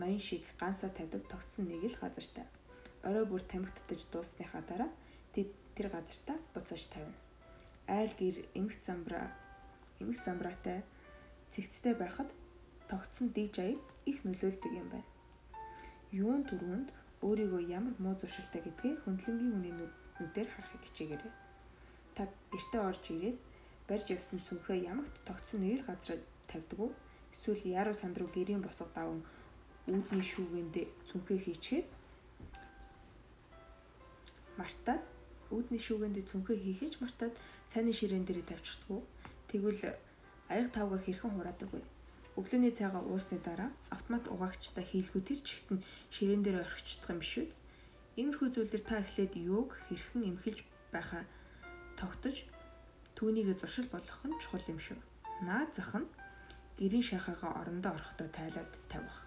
Ноён 0.00 0.22
шиг 0.22 0.44
гансаа 0.60 0.90
тавьдаг 0.90 1.22
тогтсон 1.28 1.68
нэг 1.68 1.84
л 1.84 2.00
газартай. 2.00 2.46
Орой 3.08 3.24
бүр 3.28 3.42
тамхитдаж 3.44 4.00
дуусныхаа 4.12 4.62
дараа 4.64 4.90
тэд 5.34 5.50
тэр 5.76 5.88
газартаа 5.94 6.38
буцааж 6.54 6.82
тавина. 6.92 7.18
Айл 7.86 8.12
гэр 8.20 8.36
эмх 8.58 8.74
замбраа 8.82 9.28
эмх 10.00 10.18
замбраатай 10.24 10.82
цэгцтэй 11.52 11.94
байхад 11.94 12.30
тогтсон 12.88 13.28
диж 13.36 13.58
аяг 13.58 13.80
их 14.06 14.24
нөлөөлдөг 14.24 14.72
юм 14.72 14.88
байна. 14.88 15.08
Юун 16.12 16.42
дөрөнд 16.48 16.88
өөрийгөө 17.26 17.62
ямар 17.78 17.94
муу 17.98 18.14
зуршилтай 18.16 18.62
гэдгээ 18.64 18.94
хөндлөнгийн 19.04 19.52
хүний 19.54 19.74
нүдээр 20.18 20.48
харахыг 20.50 20.82
хичээгээрэй. 20.86 21.32
Та 22.14 22.22
гэртээ 22.52 22.82
орж 22.88 23.04
ирээд 23.10 23.38
барьж 23.88 24.06
явсан 24.12 24.38
цүнхээ 24.44 24.84
ямагт 24.92 25.16
тогтсон 25.24 25.64
нэг 25.64 25.80
л 25.80 25.86
газар 25.88 26.20
тавьдаг 26.46 26.78
уу? 26.78 26.92
Эсвэл 27.32 27.64
яруу 27.80 27.96
санд 27.96 28.20
руу 28.20 28.28
гэрийн 28.28 28.60
босго 28.60 28.88
даван 28.94 29.24
үүдний 29.88 30.20
шүүгэндээ 30.20 30.86
цүнхээ 31.08 31.38
хийчихэд 31.44 31.88
мартаад 34.60 35.02
үүдний 35.48 35.80
шүүгэндээ 35.80 36.24
цүнхээ 36.28 36.58
хийхэж 36.60 36.92
мартаад 37.00 37.34
цайны 37.72 37.92
ширээн 37.96 38.28
дээр 38.28 38.44
тавьчихдаг 38.44 38.90
уу? 38.92 39.02
Тэгвэл 39.48 39.96
аяг 40.52 40.68
тавга 40.76 41.00
хэрхэн 41.00 41.32
хураадаг 41.32 41.70
вэ? 41.72 41.80
Өглөөний 42.36 42.72
цайгаа 42.76 43.02
уусны 43.08 43.40
дараа 43.40 43.72
автомат 43.88 44.28
угаагчтай 44.28 44.84
хийлгүү 44.84 45.22
тэр 45.24 45.40
чигт 45.40 45.68
нь 45.72 45.84
ширээн 46.12 46.42
дээр 46.44 46.60
орхичдох 46.60 47.08
юм 47.08 47.20
биш 47.24 47.34
үү? 47.40 47.48
Иймэрхүү 48.20 48.48
зүйлдер 48.52 48.82
та 48.84 49.00
эхлээд 49.00 49.32
юуг 49.40 49.72
хэрхэн 49.88 50.28
эмхэлж 50.36 50.60
байхаа 50.92 51.24
тогтож 51.96 52.44
түүнийг 53.18 53.58
зуршил 53.58 53.90
болгох 53.90 54.22
нь 54.22 54.38
чухал 54.38 54.62
юм 54.70 54.78
шүү. 54.78 54.98
Наад 55.42 55.74
зах 55.74 55.90
нь 55.98 56.06
гэрийн 56.78 57.02
шахаага 57.02 57.50
орондоо 57.58 57.98
орохдоо 57.98 58.30
тайлаад 58.30 58.70
тавих. 58.86 59.18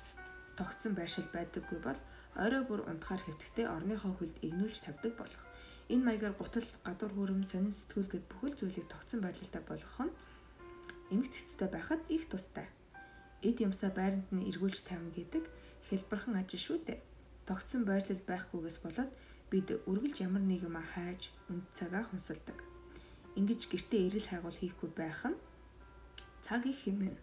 Тогтсон 0.55 0.95
байршил 0.95 1.27
байдаггүй 1.35 1.79
бол 1.83 1.99
орой 2.39 2.63
бүр 2.63 2.87
унтахаар 2.87 3.19
хэвтгтээ 3.27 3.67
орныхоо 3.67 4.15
хөлд 4.15 4.35
игнүүлж 4.47 4.79
тавьдаг 4.87 5.13
болох. 5.19 5.43
Энэ 5.91 6.07
маягаар 6.07 6.35
гутал, 6.39 6.69
гадуур 6.87 7.11
хөрөм, 7.19 7.43
сонин 7.43 7.75
сэтгүүл 7.75 8.07
гэд 8.15 8.25
бүхэл 8.31 8.55
зүйлийг 8.55 8.87
тогтсон 8.87 9.19
байрлалтай 9.19 9.63
болгох 9.67 9.97
нь 10.07 10.15
эмгт 11.11 11.35
цэцтэй 11.35 11.67
байхад 11.67 12.01
их 12.07 12.31
тустай. 12.31 12.71
Эд 13.43 13.59
юмсаа 13.59 13.91
байранд 13.91 14.31
нь 14.31 14.47
эргүүлж 14.47 14.87
тавина 14.87 15.11
гэдэг 15.11 15.43
хэлбэрхэн 15.91 16.39
ажил 16.39 16.63
шүү 16.63 16.77
дээ. 16.87 16.99
Тогтсон 17.43 17.83
байрлал 17.83 18.23
байхгүйгээс 18.23 18.79
болоод 18.79 19.11
бид 19.51 19.67
үргэлж 19.83 20.17
ямар 20.23 20.43
нэг 20.47 20.63
юм 20.63 20.79
хайж 20.79 21.35
үнд 21.51 21.67
цагаа 21.75 22.07
хумсалдаг. 22.07 22.70
Ингиж 23.39 23.67
гэртээ 23.71 24.07
эрэл 24.07 24.27
хайгуул 24.27 24.57
хийхгүй 24.59 24.89
байх 24.95 25.21
нь 25.25 25.39
цаг 26.45 26.65
их 26.67 26.83
хэмнэн. 26.83 27.15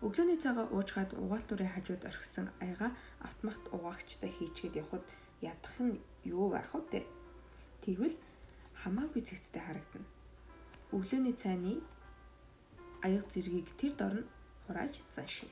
Өглөөний 0.00 0.38
цагаа 0.38 0.66
уужгаад 0.70 1.12
угаалтурын 1.18 1.74
хажууд 1.74 2.02
орхисон 2.08 2.48
аяга 2.62 2.88
автомат 3.20 3.60
угаагчтай 3.74 4.30
хийчгээд 4.32 4.78
явхад 4.82 5.04
ядах 5.42 5.74
нь 5.82 6.00
юу 6.24 6.48
байх 6.54 6.70
вэ? 6.72 7.02
Тэгвэл 7.82 8.16
хамаагүй 8.80 9.22
цэгцтэй 9.26 9.62
харагдана. 9.62 10.08
Өглөөний 10.94 11.36
цайны 11.36 11.82
аяг 13.02 13.26
зэргийг 13.32 13.68
тэр 13.76 13.92
дорн 13.98 14.24
хурааж 14.64 15.02
заншив. 15.16 15.50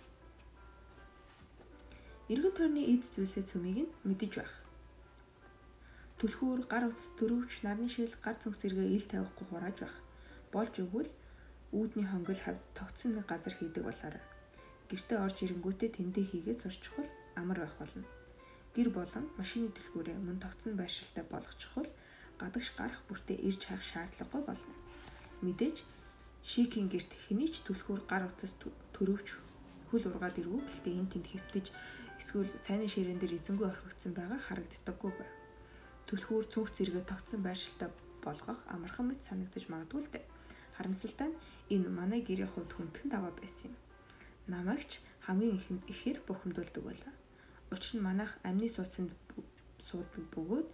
Иргэн 2.28 2.52
тойрны 2.56 2.82
эд 2.92 3.02
зүйлсээ 3.12 3.44
цөмийг 3.50 3.78
нь 3.84 3.94
мэдэж 4.04 4.32
байх. 4.36 4.54
Түлхүүр, 6.18 6.66
гар 6.66 6.90
утас, 6.90 7.14
төрөвч, 7.14 7.62
нарны 7.62 7.86
шил, 7.86 8.10
гар 8.18 8.34
цүнх 8.42 8.58
зэрэгээ 8.58 8.90
ил 8.90 9.06
тавихгүй 9.06 9.46
хурааж 9.54 9.76
байх. 9.86 9.96
Болж 10.50 10.74
өгвөл 10.82 11.10
үүдний 11.70 12.06
хонгол 12.10 12.40
хавд 12.42 12.58
тогтсон 12.74 13.14
нэг 13.14 13.30
газар 13.30 13.54
хийдэг 13.54 13.86
болоорой. 13.86 14.24
Гэртээ 14.90 15.18
орж 15.22 15.36
ирэнгүүтээ 15.46 15.90
тэндээ 15.94 16.24
хийгээд 16.26 16.62
зурчихвал 16.66 17.10
амар 17.38 17.62
байх 17.62 17.74
болно. 17.78 18.02
Гэр 18.74 18.90
болон 18.90 19.30
машины 19.38 19.70
түлхүүрээ 19.70 20.18
мөн 20.18 20.42
тогтсон 20.42 20.74
байршилтай 20.74 21.22
болгочихвол 21.30 21.90
гадагш 22.40 22.68
гарах 22.74 23.00
бүртээ 23.06 23.38
ирж 23.38 23.62
хайх 23.70 23.82
шаардлагагүй 23.86 24.42
болно. 24.42 24.74
Мэдээж 25.46 25.86
шийкийн 26.42 26.90
герт 26.90 27.14
хэний 27.30 27.46
ч 27.46 27.62
түлхүүр 27.62 28.02
гар 28.10 28.26
утас 28.26 28.58
төрөвч 28.94 29.28
хөл 29.94 30.04
ургаад 30.10 30.34
ирвүү 30.34 30.66
гэлтэй 30.66 30.94
энэ 30.98 31.10
тэнд 31.14 31.26
хэвтэж 31.30 31.66
эсвэл 32.18 32.50
цайны 32.66 32.90
ширээн 32.90 33.22
дээр 33.22 33.38
эзэнгүй 33.38 33.66
орхигдсон 33.70 34.12
байгаа 34.18 34.40
харагддаггүй 34.42 35.12
байв. 35.14 35.37
Түлхүүр 36.08 36.44
цүнх 36.52 36.72
зэрэгэ 36.72 37.04
тогтсон 37.04 37.40
байршилтай 37.44 37.88
болгох 38.24 38.60
амархан 38.72 39.12
мэт 39.12 39.20
санагдаж 39.28 39.64
магадгүй 39.68 40.00
л 40.02 40.12
дээ. 40.12 40.24
Харамсалтай 40.76 41.28
нь 41.30 41.38
энэ 41.74 41.88
манай 41.92 42.20
гэрийн 42.24 42.48
хувьд 42.48 42.72
хүндхэн 42.74 43.12
даваа 43.12 43.32
байсан 43.36 43.70
юм. 43.70 43.76
Намайгч 44.48 45.04
хамгийн 45.28 45.60
ихээр 45.92 46.18
бухимдуулдаг 46.24 46.82
байлаа. 46.84 47.14
Учир 47.70 48.00
нь 48.00 48.06
манайх 48.08 48.40
амны 48.48 48.68
суудсанд 48.72 49.12
суудаг 49.84 50.24
бөгөөд 50.32 50.68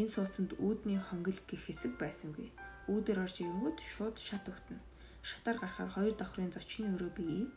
Энэ 0.00 0.08
суудсанд 0.08 0.54
үүдний 0.62 0.96
хонгил 0.96 1.40
гэх 1.50 1.66
хэсэг 1.66 1.98
байсангүй. 1.98 2.48
Үүдээр 2.86 3.20
орж 3.26 3.36
ирэнгүүт 3.42 3.78
шууд 3.82 4.16
шат 4.22 4.46
өгтөнө. 4.46 4.80
Шатаар 5.20 5.58
гарахаар 5.58 5.90
хоёр 5.92 6.14
давхрын 6.16 6.54
зочны 6.54 6.94
өрөө 6.94 7.12
бий. 7.18 7.50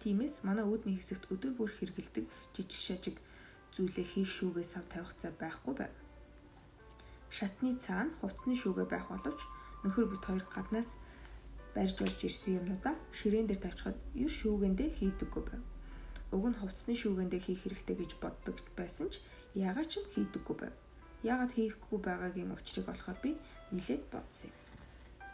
Тиймээс 0.00 0.42
манай 0.48 0.64
үүдний 0.64 0.96
хэсэгт 0.96 1.28
өдөр 1.28 1.52
бүр 1.54 1.70
хэргэлдэг 1.70 2.24
жижиг 2.56 2.82
шажиг 2.82 3.16
зүйлээ 3.76 4.06
хийх 4.10 4.30
шүүгээ 4.32 4.66
сав 4.66 4.84
тавих 4.88 5.12
цай 5.20 5.30
байхгүй 5.36 5.74
байв. 5.76 5.94
Шатны 7.30 7.76
цаана 7.84 8.12
хувцсны 8.20 8.54
шүүгээ 8.56 8.86
байх 8.88 9.06
боловч 9.12 9.40
нөхөр 9.84 10.06
бүт 10.10 10.24
хоёр 10.24 10.44
гаднаас 10.48 10.96
барьж 11.74 11.96
орж 12.02 12.18
ирсэн 12.24 12.58
юмнуудаа 12.60 12.94
ширээн 13.18 13.48
дээр 13.48 13.60
тавьчихад 13.62 13.98
ер 14.16 14.32
шүүгэндээ 14.32 14.88
хийдэггүй 14.98 15.42
байв. 15.46 15.64
Уг 16.34 16.44
нь 16.50 16.60
хувцсны 16.60 16.94
шүүгэндээ 16.96 17.40
хийх 17.44 17.60
хэрэгтэй 17.62 17.96
гэж 17.98 18.12
боддог 18.22 18.56
байсан 18.78 19.08
ч 19.12 19.20
яагаад 19.54 19.88
ч 19.92 20.00
хийдэггүй 20.12 20.56
байв 20.56 20.74
яагаад 21.22 21.52
хийхгүй 21.52 21.98
байгаагийн 21.98 22.54
учрыг 22.54 22.86
олохоор 22.88 23.18
би 23.22 23.30
нилээд 23.74 24.04
бодсон 24.12 24.50
юм. 24.50 24.56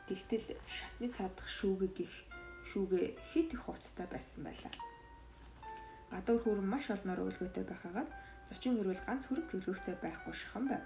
Тэгтэл 0.09 0.57
шатны 0.65 1.09
цаадах 1.13 1.49
шүүгээ 1.49 1.91
гих 1.93 2.15
шүүгээ 2.73 3.07
хит 3.33 3.53
их 3.53 3.63
хувцастай 3.65 4.09
байсан 4.09 4.45
байлаа. 4.45 4.73
Гадуур 6.11 6.41
хөрөн 6.41 6.69
маш 6.69 6.89
олноор 6.89 7.29
өлгөөтэй 7.29 7.65
байхагаад 7.69 8.11
зочин 8.49 8.81
ирвэл 8.81 9.05
ганц 9.05 9.29
хөрөмж 9.29 9.51
өлгөхцэй 9.57 9.97
байхгүй 10.01 10.33
шихан 10.33 10.65
байв. 10.69 10.85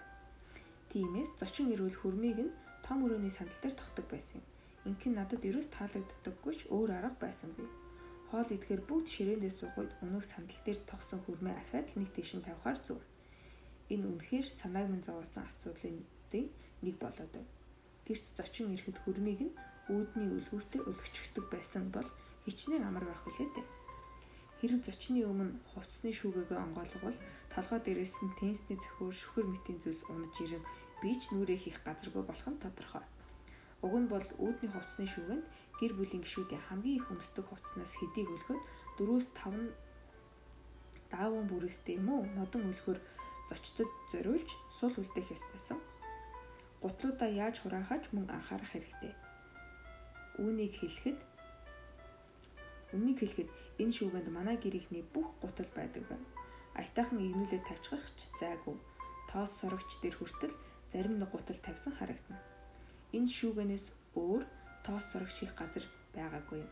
Тиймээс 0.88 1.36
зочин 1.40 1.68
ирвэл 1.68 2.00
хөрмийг 2.00 2.38
нь 2.46 2.56
том 2.80 3.04
өрөөний 3.04 3.32
сандал 3.34 3.60
дээр 3.60 3.76
тогтдог 3.76 4.06
байсан 4.08 4.40
юм. 4.40 4.46
Инхэн 4.88 5.14
надад 5.20 5.44
ерөөс 5.44 5.68
таалагддаггүйч 5.68 6.60
өөр 6.72 6.90
арга 6.96 7.12
байсангүй. 7.20 7.68
Хоол 8.32 8.48
идэхээр 8.56 8.82
бүгд 8.88 9.06
ширэндээ 9.12 9.52
суугаад 9.52 9.92
өнөөх 10.04 10.24
сандал 10.24 10.60
дээр 10.64 10.80
тогсон 10.88 11.20
хөрмөө 11.24 11.54
ахаад 11.60 11.86
л 11.92 11.98
нэг 12.00 12.10
тийш 12.16 12.32
нь 12.36 12.46
тавихаар 12.46 12.78
зөв. 12.80 13.00
Энэ 13.92 14.08
үнэхээр 14.08 14.46
санааг 14.48 14.86
минь 14.88 15.04
зовоосон 15.04 15.44
асуудлын 15.44 16.08
нэг 16.84 16.96
болоод 17.02 17.32
байна. 17.36 17.52
Гэрт 18.06 18.26
зочин 18.36 18.72
ирэхэд 18.72 18.98
хөрмийг 19.04 19.40
нь 19.44 19.56
үүдний 19.92 20.28
өлгүүртээ 20.36 20.82
өлгчөгдөг 20.88 21.44
байсан 21.52 21.84
бол 21.92 22.08
хичнээн 22.44 22.84
амар 22.88 23.04
байх 23.08 23.24
үлээ 23.28 23.48
дээ. 23.56 23.66
Хэрэг 24.58 24.80
зочны 24.84 25.20
өмнө 25.24 25.60
хувцсны 25.70 26.10
шүүгээгээ 26.12 26.58
онгойлгол 26.64 27.16
толгой 27.58 27.80
дээрээс 27.82 28.22
нь 28.22 28.38
тенсний 28.38 28.78
зөхөр 28.78 29.10
шүхэр 29.10 29.46
мэтийн 29.50 29.82
зүйлс 29.82 30.06
унаж 30.06 30.30
ирэн 30.38 30.62
би 31.02 31.10
ч 31.18 31.34
нүрээ 31.34 31.58
хийх 31.58 31.82
газаргүй 31.82 32.22
болох 32.22 32.46
нь 32.46 32.62
тодорхой. 32.62 33.02
Уг 33.82 33.94
нь 33.98 34.06
бол 34.06 34.26
үүдний 34.38 34.70
хувцсны 34.70 35.10
шүүгэнд 35.10 35.42
гэр 35.82 35.92
бүлийн 35.98 36.22
гишүүдийн 36.22 36.62
хамгийн 36.70 36.98
их 37.02 37.10
өмсдөг 37.10 37.50
хувцснаас 37.50 37.98
хэдийг 37.98 38.30
өлгөөд 38.30 38.62
4-5 39.02 39.74
дааван 41.10 41.46
бүрээстэй 41.50 41.98
юм 41.98 42.06
уу 42.14 42.22
модон 42.38 42.62
өлгөр 42.70 42.98
зочдод 43.50 43.90
зориулж 44.14 44.50
сул 44.78 44.94
үлдээх 44.94 45.34
ёстойсон. 45.34 45.82
Гутлуудаа 46.78 47.26
яаж 47.26 47.58
хураахаач 47.58 48.14
мөн 48.14 48.30
анхаарах 48.30 48.70
хэрэгтэй. 48.70 49.14
Үүнийг 50.38 50.78
хэлэхэд 50.78 51.18
Өмнөнийг 52.94 53.18
хэлэхэд 53.20 53.50
энэ 53.82 53.92
шүүгэнд 53.92 54.28
манай 54.32 54.56
гэрийнхний 54.62 55.04
бүх 55.12 55.36
гутал 55.42 55.68
байдаг 55.76 56.06
байна. 56.08 56.37
Аятайхан 56.78 57.18
игнүүлээд 57.18 57.66
тавьчих 57.66 58.04
ч 58.14 58.30
зайгүй. 58.38 58.78
Тоос 59.26 59.50
сорогч 59.58 59.98
дээр 59.98 60.14
хүртэл 60.14 60.54
зарим 60.94 61.18
нэг 61.18 61.34
гутал 61.34 61.58
тавьсан 61.58 61.92
харагдана. 61.98 62.38
Энэ 63.10 63.26
шүүгэнээс 63.26 63.86
өөр 64.14 64.46
тоос 64.86 65.04
сорогч 65.10 65.42
хийх 65.42 65.58
газар 65.58 65.82
байгаагүй 66.14 66.62
юм. 66.62 66.70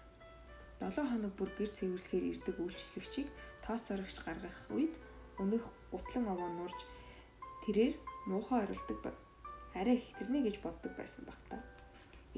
7 0.78 1.10
хоног 1.10 1.32
бүр 1.34 1.50
гэр 1.58 1.70
цэвэрлэхээр 1.74 2.24
ирдэг 2.30 2.56
үйлчлэгчийг 2.62 3.28
тоос 3.66 3.82
сорогч 3.88 4.16
гаргах 4.22 4.58
үед 4.70 4.94
өнөөх 5.42 5.66
гутлан 5.90 6.24
овоо 6.30 6.50
нурж 6.54 6.78
тэрээр 7.66 7.94
муухай 8.30 8.62
орилдог 8.62 8.98
байв. 9.02 9.16
Арай 9.74 9.98
хитэрнэ 10.00 10.46
гэж 10.46 10.62
боддог 10.62 10.92
байсан 10.94 11.26
баг 11.26 11.40
та. 11.50 11.58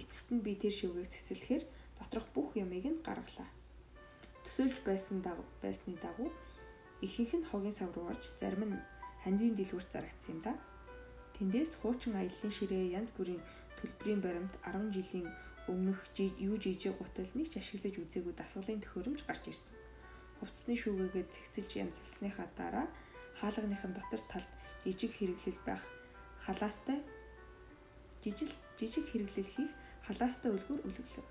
Эцэст 0.01 0.33
нь 0.33 0.41
би 0.41 0.57
тэр 0.57 0.73
шивгийг 0.73 1.11
цэцэлэхээр 1.13 1.65
доторх 1.99 2.27
бүх 2.35 2.57
юмыг 2.57 2.87
нь 2.87 3.03
гаргалаа. 3.05 3.51
Төсөөлж 4.47 4.81
байсан 4.89 5.21
дагуу 5.23 5.47
байсны 5.63 5.99
дагуу 5.99 6.31
ихэнх 7.07 7.33
нь 7.39 7.49
хогийн 7.51 7.77
сав 7.77 7.91
руу 7.95 8.07
орж 8.13 8.25
зарим 8.41 8.63
нь 8.69 8.85
хандвийн 9.25 9.55
дэлгүүрт 9.57 9.91
зарагдсан 9.93 10.33
юм 10.35 10.41
да. 10.47 10.53
Тэндээс 11.37 11.79
хуучин 11.81 12.15
аяллаа 12.19 12.51
ширээ 12.51 12.95
янз 12.99 13.11
бүрийн 13.15 13.43
төлбөрийн 13.79 14.21
баримт 14.23 14.55
10 14.67 14.91
жилийн 14.97 15.29
өмнөх 15.71 16.01
юу 16.19 16.57
жижиг 16.59 16.97
гутал 16.99 17.31
нэг 17.35 17.47
ч 17.53 17.61
ашиглаж 17.61 17.95
үзээгүй 18.01 18.35
дасгалын 18.35 18.83
төхөөрөмж 18.83 19.21
гарч 19.29 19.45
ирсэн 19.53 19.77
хувцсны 20.41 20.75
шүүгээгээ 20.79 21.25
цэгцэлж 21.35 21.71
янзлсныхаа 21.83 22.49
дараа 22.59 22.87
хаалганыхын 23.39 23.93
дотор 23.95 24.23
талд 24.31 24.51
жижиг 24.83 25.13
хэрэглэл 25.15 25.61
байх 25.67 25.83
халаастай 26.47 26.99
жижиг 28.23 28.51
жижиг 28.79 29.05
хэрэглэл 29.11 29.51
хийх 29.55 29.73
халаастай 30.07 30.51
үлгүр 30.55 30.81
өлөвлөв. 30.87 31.27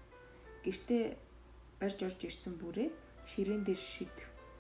Гэртээ 0.63 1.03
барьж 1.79 1.99
орж 2.03 2.19
ирсэн 2.27 2.53
бүрээ 2.59 2.89
ширээн 3.31 3.63
дээр 3.63 3.79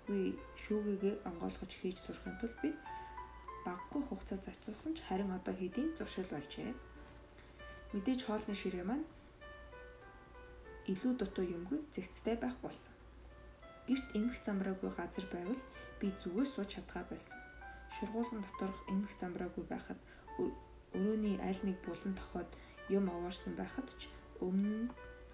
шидэхгүй 0.07 0.39
шүүгээгээ 0.63 1.15
онгойлгож 1.27 1.71
хийж 1.83 1.97
сурахын 1.99 2.39
тулд 2.39 2.57
бид 2.63 2.77
баггүй 3.67 4.01
хугацаа 4.07 4.39
зарцуулсан 4.39 4.95
ч 4.95 5.03
харин 5.03 5.35
одоо 5.35 5.51
хэдийн 5.51 5.91
зуршил 5.99 6.31
болжээ. 6.31 6.71
Мэдээж 7.91 8.19
хоолны 8.23 8.55
ширээ 8.55 8.85
маань 8.87 9.03
илүү 10.91 11.11
дутуу 11.19 11.43
юмгүй 11.43 11.79
зэгцтэй 11.91 12.35
байх 12.39 12.55
болсон. 12.63 12.93
Гэрт 13.87 14.07
эмх 14.15 14.35
замраагүй 14.45 14.91
газар 14.95 15.25
байвал 15.27 15.63
би 15.99 16.07
зүгээр 16.23 16.47
сууж 16.55 16.69
чадгаа 16.71 17.03
байсан. 17.11 17.35
Шургуулган 17.95 18.41
доторх 18.47 18.79
эмх 18.87 19.11
замраагүй 19.19 19.65
байхад 19.67 19.99
өрөөний 20.95 21.35
аль 21.43 21.61
нэг 21.67 21.77
булан 21.83 22.15
тохоод 22.15 22.51
юм 22.87 23.11
овоорсон 23.11 23.59
байхад 23.59 23.91
ч 23.99 24.07
өмнө 24.39 24.87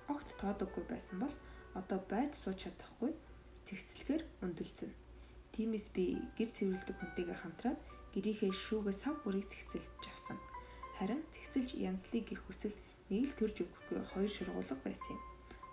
огт 0.10 0.28
тоодоггүй 0.42 0.84
байсан 0.90 1.22
бол 1.22 1.36
одоо 1.78 2.00
байж 2.10 2.34
сууж 2.42 2.58
чадахгүй 2.66 3.14
цэгцлэхээр 3.68 4.24
өндөлцөн. 4.46 4.92
Тиймээс 5.54 5.88
би 5.96 6.18
гэр 6.38 6.50
цэвэрлдэг 6.50 6.98
хүнтэйгээ 6.98 7.38
хамтраад 7.40 7.80
гэрийнхээ 8.14 8.52
шүүгээ 8.52 8.96
сав 8.96 9.16
бүрийг 9.22 9.48
цэгцэлж 9.50 10.04
авсан. 10.10 10.38
Харин 10.98 11.22
цэгцэлж 11.34 11.78
янзлыг 11.78 12.26
гих 12.30 12.42
хүсэл 12.46 12.76
нэг 13.10 13.30
л 13.30 13.38
төрж 13.38 13.56
өгөхгүй 13.66 14.00
хоёр 14.12 14.32
шургуулга 14.32 14.78
байсан 14.86 15.14
юм. 15.14 15.22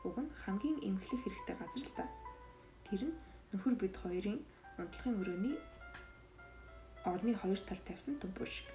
Уг 0.06 0.16
нь 0.20 0.34
хамгийн 0.44 0.78
эмхлэх 0.88 1.20
хэрэгтэй 1.24 1.56
газар 1.56 1.84
л 1.84 1.94
да. 1.96 2.06
Тэр 2.88 3.02
нь 3.08 3.18
нөхөр 3.52 3.74
бид 3.80 3.94
хоёрын 4.00 4.40
унтлагын 4.80 5.18
өрөөний 5.20 5.56
орны 7.04 7.32
хоёр 7.36 7.60
тал 7.64 7.80
тавьсан 7.84 8.16
төмпөө 8.20 8.48
шиг. 8.48 8.68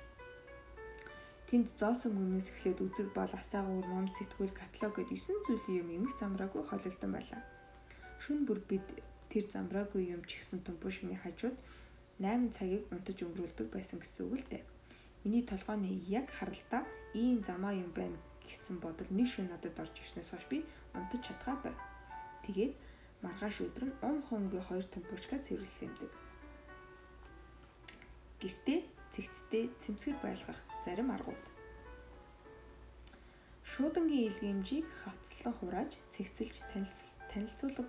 Тэнд 1.46 1.78
зоосон 1.78 2.18
өмнөөс 2.18 2.50
эхлээд 2.50 2.82
үзэг 2.82 3.14
бол 3.14 3.30
асаагуур, 3.30 3.86
ном, 3.86 4.10
сэтгүүл, 4.10 4.50
каталог 4.50 4.98
гэд 4.98 5.14
9 5.14 5.46
зүйлийн 5.46 5.86
юм 5.86 5.90
эмх 6.10 6.18
замраагүй 6.18 6.66
холилдсон 6.66 7.14
байлаа. 7.14 7.42
Шүн 8.24 8.46
бүр 8.48 8.60
бид 8.70 8.88
тэр 9.30 9.44
замраагүй 9.52 10.16
юм 10.16 10.24
ч 10.24 10.40
гэсэн 10.40 10.64
төмпөшгний 10.64 11.20
хажууд 11.20 11.58
8 12.24 12.56
цагийг 12.56 12.88
унтаж 12.96 13.20
өнгөрүүлдэг 13.28 13.68
байсан 13.76 14.00
гэсэн 14.00 14.24
үг 14.24 14.40
л 14.40 14.48
дээ. 14.48 14.64
Миний 15.28 15.44
толгойн 15.44 15.84
яг 16.08 16.32
харалтаа 16.32 16.88
ийм 17.12 17.44
замаа 17.44 17.76
юм 17.76 17.92
байна 17.92 18.16
гэсэн 18.48 18.80
бодол 18.80 19.10
нэг 19.12 19.28
шөнө 19.28 19.52
надад 19.52 19.76
орж 19.76 19.96
ирснээс 20.00 20.32
хойш 20.32 20.46
би 20.48 20.64
унтаж 20.96 21.22
чадгаа 21.28 21.58
байв. 21.60 21.78
Тэгээд 22.48 22.74
маргааш 23.20 23.56
өдөр 23.68 23.84
нь 23.90 23.98
ум 24.08 24.18
хумгийн 24.24 24.64
хоёр 24.64 24.86
темпучка 24.88 25.36
цэвэрлсэн 25.44 25.92
юмдаг. 25.92 26.12
Гэртээ 28.40 28.80
цэгцтэй 29.12 29.64
цэмцгэр 29.82 30.18
байлгах 30.24 30.60
зарим 30.86 31.10
аргууд. 31.12 31.44
Шуудангийн 33.66 34.30
илгээмжийг 34.30 34.86
хавцлан 35.02 35.54
хурааж 35.58 35.92
цэгцэлж 36.14 36.56
танилцуулга 37.28 37.84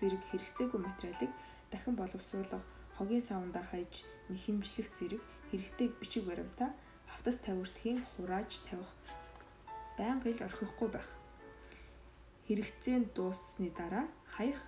зэрэг 0.00 0.22
хэрэгцээгүй 0.32 0.80
материалыг 0.80 1.30
дахин 1.70 1.94
боловсруулах, 2.00 2.64
хогийн 2.96 3.22
савндаа 3.22 3.64
хайж 3.70 4.08
нэхэмжлэх 4.32 4.88
зэрэг 4.96 5.22
хэрэгтэй 5.50 5.88
бичиг 6.00 6.24
баримтаа 6.24 6.72
хавтас 7.06 7.36
тавиртхийн 7.44 8.00
хурааж 8.16 8.50
тавих 8.68 8.90
байнга 9.98 10.30
ил 10.32 10.40
орхихгүй 10.48 10.88
байх. 10.88 11.08
Хэрэгцээ 12.46 12.96
нь 12.98 13.10
дууссаны 13.14 13.70
дараа 13.76 14.06
хаях 14.34 14.60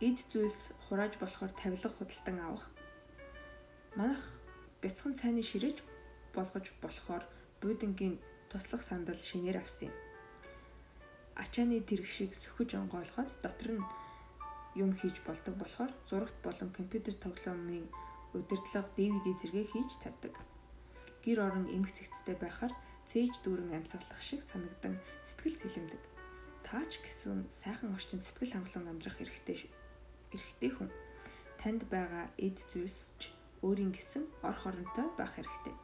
эд 0.00 0.18
зүйлс 0.32 0.72
хурааж 0.88 1.14
болохоор 1.20 1.52
тавилга 1.52 1.90
худалдан 1.92 2.38
авах. 2.40 2.66
Манайх 3.96 4.24
бяцхан 4.82 5.14
цайны 5.14 5.42
ширэж 5.42 5.84
болгож 6.34 6.66
болохоор 6.82 7.24
буудангийн 7.60 8.16
туслах 8.48 8.82
сандал 8.82 9.20
шинээр 9.20 9.58
авсан 9.60 9.88
юм. 9.92 10.09
Ачааны 11.40 11.80
тэрэг 11.80 12.04
шиг 12.04 12.36
сөхөж 12.36 12.76
онгойлгоод 12.76 13.30
дотор 13.40 13.80
нь 13.80 13.84
юм 14.76 14.92
хийж 14.92 15.24
болдог 15.24 15.56
болохоор 15.56 15.92
зурагт 16.08 16.36
болон 16.44 16.70
компьютер 16.78 17.14
тоглоомын 17.16 17.88
удирдлага 18.36 18.92
DVD 18.96 19.26
зэрэгээ 19.40 19.66
хийж 19.72 19.92
тавьдаг. 20.04 20.36
Гэр 21.24 21.38
орон 21.40 21.66
эмх 21.72 21.90
цэгцтэй 21.96 22.36
байхаар 22.36 22.72
цээж 23.08 23.40
дүүрэн 23.42 23.72
амьсгалах 23.72 24.20
шиг 24.22 24.44
санагдан 24.44 25.00
сэтгэл 25.26 25.56
цэлэмдэг. 25.58 26.02
Таач 26.62 26.92
гэсэн 27.00 27.48
сайхан 27.48 27.90
орчин 27.96 28.20
сэтгэл 28.20 28.54
хангалуун 28.60 28.92
амьдрах 28.92 29.16
хэрэгтэй 29.18 29.56
шүү. 29.64 29.72
Эрэгтэй 30.36 30.70
хүн 30.76 30.90
танд 31.58 31.82
байгаа 31.90 32.30
эд 32.38 32.56
зүйлс 32.70 33.16
ч 33.18 33.32
өөрийн 33.66 33.90
гэсэн 33.96 34.24
ор 34.46 34.56
хоронтой 34.60 35.08
байх 35.18 35.34
хэрэгтэй. 35.34 35.74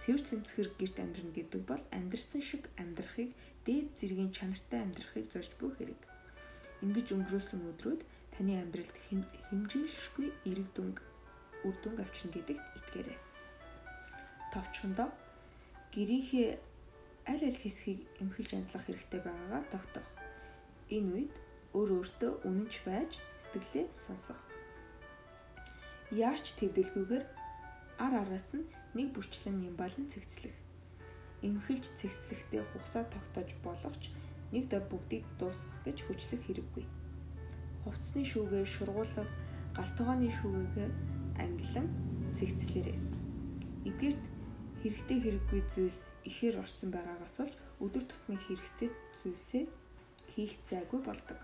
Цэвэр 0.00 0.22
цэмцгэр 0.24 0.68
гэрт 0.80 0.96
амьдрна 0.96 1.32
гэдэг 1.36 1.62
бол 1.68 1.82
амьдрсан 1.92 2.40
шиг 2.40 2.72
амьдрахыг 2.80 3.36
дээд 3.68 3.88
зэргийн 4.00 4.32
чанартай 4.32 4.80
амьдрахыг 4.80 5.28
зорж 5.28 5.52
бүх 5.60 5.76
хэрэг. 5.76 6.00
Ингиж 6.80 7.12
өнгөрөөсөн 7.12 7.60
өдрүүд 7.76 8.00
таны 8.32 8.56
амьдралд 8.56 8.96
хэмжээлшгүй 9.52 10.28
эрэг 10.48 10.68
дүнг 10.72 11.04
үр 11.68 11.76
дүнг 11.84 11.98
авчирна 12.00 12.32
гэдэгт 12.32 12.64
итгээрэй. 12.80 13.18
Товчхондоо 14.56 15.08
гэрийнхээ 15.92 16.48
аль 17.28 17.44
аль 17.44 17.60
хэсгийг 17.60 18.00
эмхэлж 18.24 18.50
анзлах 18.56 18.88
хэрэгтэй 18.88 19.20
байгаагаа 19.20 19.62
тогтоох. 19.68 20.08
Энэ 20.88 21.10
үед 21.12 21.32
өөр 21.76 21.90
өөртөө 22.00 22.32
үнэнч 22.48 22.74
байж 22.88 23.20
сэтгэлээ 23.36 23.86
сонсох. 23.92 24.40
Яарч 26.10 26.56
төвдөлгүйгээр 26.58 27.24
ар 28.00 28.14
араас 28.24 28.48
нь 28.56 28.64
нэг 28.94 29.14
бүрчлэн 29.14 29.56
нямбалан 29.62 30.10
цэгцлэх. 30.10 30.56
Эмхэлж 31.46 31.86
цэгцлэхдээ 31.98 32.62
хугацаа 32.66 33.04
тогтоож 33.06 33.50
болохч 33.64 34.10
нэг 34.52 34.68
дор 34.68 34.84
бүгдийг 34.90 35.24
дуусгах 35.38 35.78
гэж 35.86 35.98
хүчлэх 36.04 36.42
хэрэггүй. 36.44 36.84
Хувцсны 37.86 38.26
шүүгээ 38.26 38.64
шургуулга 38.66 39.24
галтгооны 39.72 40.28
шүүгээ 40.28 40.88
ангилан 41.38 41.86
цэгцлээрэй. 42.34 42.98
Эдгээрт 43.88 44.24
хэрэгтэй 44.82 45.18
хэрэггүй 45.22 45.60
зүйлс 45.72 46.02
ихээр 46.28 46.60
орсон 46.60 46.90
байгаагаас 46.92 47.36
болж 47.40 47.54
өдөр 47.80 48.04
тутмын 48.04 48.42
хэрэгцээ 48.44 48.90
зүйлсээ 49.22 49.64
хийх 50.34 50.52
зайгүй 50.68 51.00
болдог. 51.00 51.38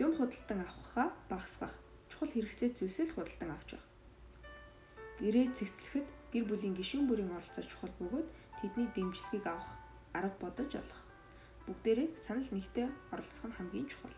Юм 0.00 0.16
худалдан 0.16 0.64
авахаа 0.64 1.08
багасгах 1.28 1.74
чухал 2.08 2.32
хэрэгцээ 2.32 2.72
зүйлсээ 2.78 3.06
л 3.10 3.14
худалдан 3.16 3.50
авч 3.52 3.68
байх. 3.76 3.91
Гэрээ 5.20 5.52
цэгцлэхэд 5.56 6.06
гэр 6.32 6.44
бүлийн 6.48 6.74
гишүүн 6.78 7.04
бүрийн 7.08 7.34
оролцоо 7.36 7.64
чухал 7.66 7.92
бөгөөд 8.00 8.28
тэдний 8.60 8.88
дэмжлэгийг 8.96 9.44
авах 9.50 9.70
арга 10.16 10.38
бодож 10.40 10.70
олох. 10.80 11.00
Бүгдээрээ 11.66 12.08
санал 12.16 12.48
нэгтээ 12.52 12.88
оролцох 13.12 13.44
нь 13.48 13.56
хамгийн 13.56 13.88
чухал. 13.92 14.16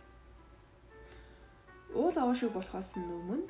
Уул 1.98 2.16
аваашиг 2.18 2.50
болохоос 2.54 2.94
өмнө 2.96 3.46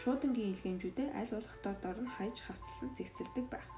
шуудангийн 0.00 0.52
илгээмжүүдэд 0.52 1.14
аль 1.18 1.32
болох 1.34 1.56
доор 1.64 1.98
нь 2.02 2.14
хайж 2.16 2.36
хавцлан 2.42 2.90
зэгцэлдэг 2.94 3.46
байх. 3.50 3.68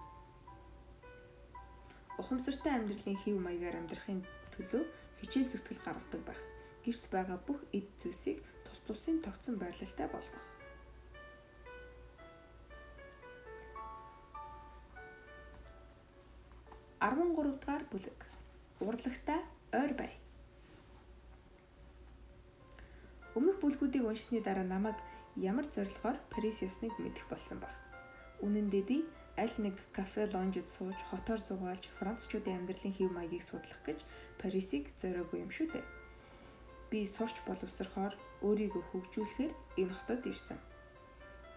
Ухамсартай 2.20 2.72
амьдралын 2.76 3.18
хэв 3.22 3.36
маягаар 3.40 3.80
амьдрахын 3.80 4.20
төлөө 4.52 4.82
хичээл 5.18 5.50
зүтгэл 5.50 5.84
гаргадаг 5.84 6.22
байх. 6.28 6.42
Гэрт 6.84 7.04
байгаа 7.14 7.38
бүх 7.46 7.60
эд 7.72 7.88
зүйлсийг 8.00 8.38
тус 8.66 8.78
тусын 8.86 9.18
тогтсон 9.24 9.56
байрлалтай 9.56 10.08
болгох. 10.12 10.44
Бүлэг. 17.92 18.18
Урлагтай 18.80 19.40
ойр 19.76 19.92
бай. 19.92 20.12
Өмнөх 23.36 23.60
бүлгүүдийг 23.60 24.08
уншсны 24.08 24.40
дараа 24.40 24.64
намайг 24.64 24.96
ямар 25.36 25.68
зорилгоор 25.68 26.16
Парис 26.32 26.64
явсныг 26.64 26.92
мэдэх 26.98 27.28
болсон 27.28 27.60
баг. 27.60 27.72
Үнэн 28.40 28.68
дээр 28.72 28.86
би 28.88 28.98
аль 29.36 29.56
нэг 29.64 29.76
кафе 29.92 30.28
лонжид 30.28 30.68
сууж 30.68 30.98
хотоор 31.08 31.40
зугаалж 31.40 31.88
францчуудын 31.96 32.64
амьдралын 32.64 32.92
хэв 32.92 33.08
маягийг 33.12 33.44
судлах 33.44 33.80
гэж 33.84 34.04
Парисыг 34.40 34.92
зориогүй 35.00 35.40
юм 35.44 35.50
шүү 35.52 35.68
дээ. 35.72 35.84
Би 36.90 37.06
сурч 37.08 37.40
боловсрохоор 37.48 38.12
өөрийгөө 38.44 38.82
хөгжүүлэхээр 38.92 39.52
энэ 39.80 39.94
хотод 39.96 40.22
ирсэн. 40.28 40.60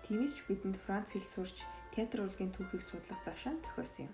Тиймээс 0.07 0.37
ч 0.37 0.39
бидэнд 0.47 0.79
Франц 0.79 1.11
хэл 1.11 1.27
сурч 1.27 1.67
театр 1.91 2.23
урлагийн 2.23 2.55
түүхийг 2.55 2.83
судлах 2.85 3.19
завшаан 3.25 3.59
тохиосон 3.59 4.07
юм. 4.07 4.13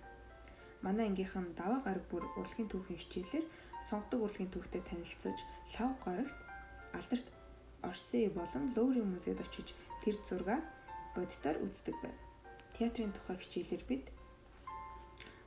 Манай 0.82 1.06
ангийнхан 1.08 1.54
даваа 1.54 1.80
гараг 1.86 2.04
бүр 2.10 2.24
урлагийн 2.38 2.68
түүхийн 2.70 3.00
хичээлээр 3.00 3.46
сонгодог 3.88 4.20
урлагийн 4.26 4.50
түүхтэй 4.50 4.82
танилцаж 4.82 5.38
лав 5.74 5.92
гарагт 6.04 6.38
алдарт 6.98 7.26
Орсей 7.82 8.28
болон 8.30 8.64
Лоурийн 8.74 9.08
музейд 9.10 9.40
очиж 9.42 9.74
тэр 10.02 10.16
зургаа 10.28 10.60
бодитоор 11.14 11.58
үздэг 11.66 11.96
байв. 12.02 12.18
Театрын 12.74 13.12
тухай 13.14 13.36
хичээлээр 13.38 13.84
бид 13.90 14.06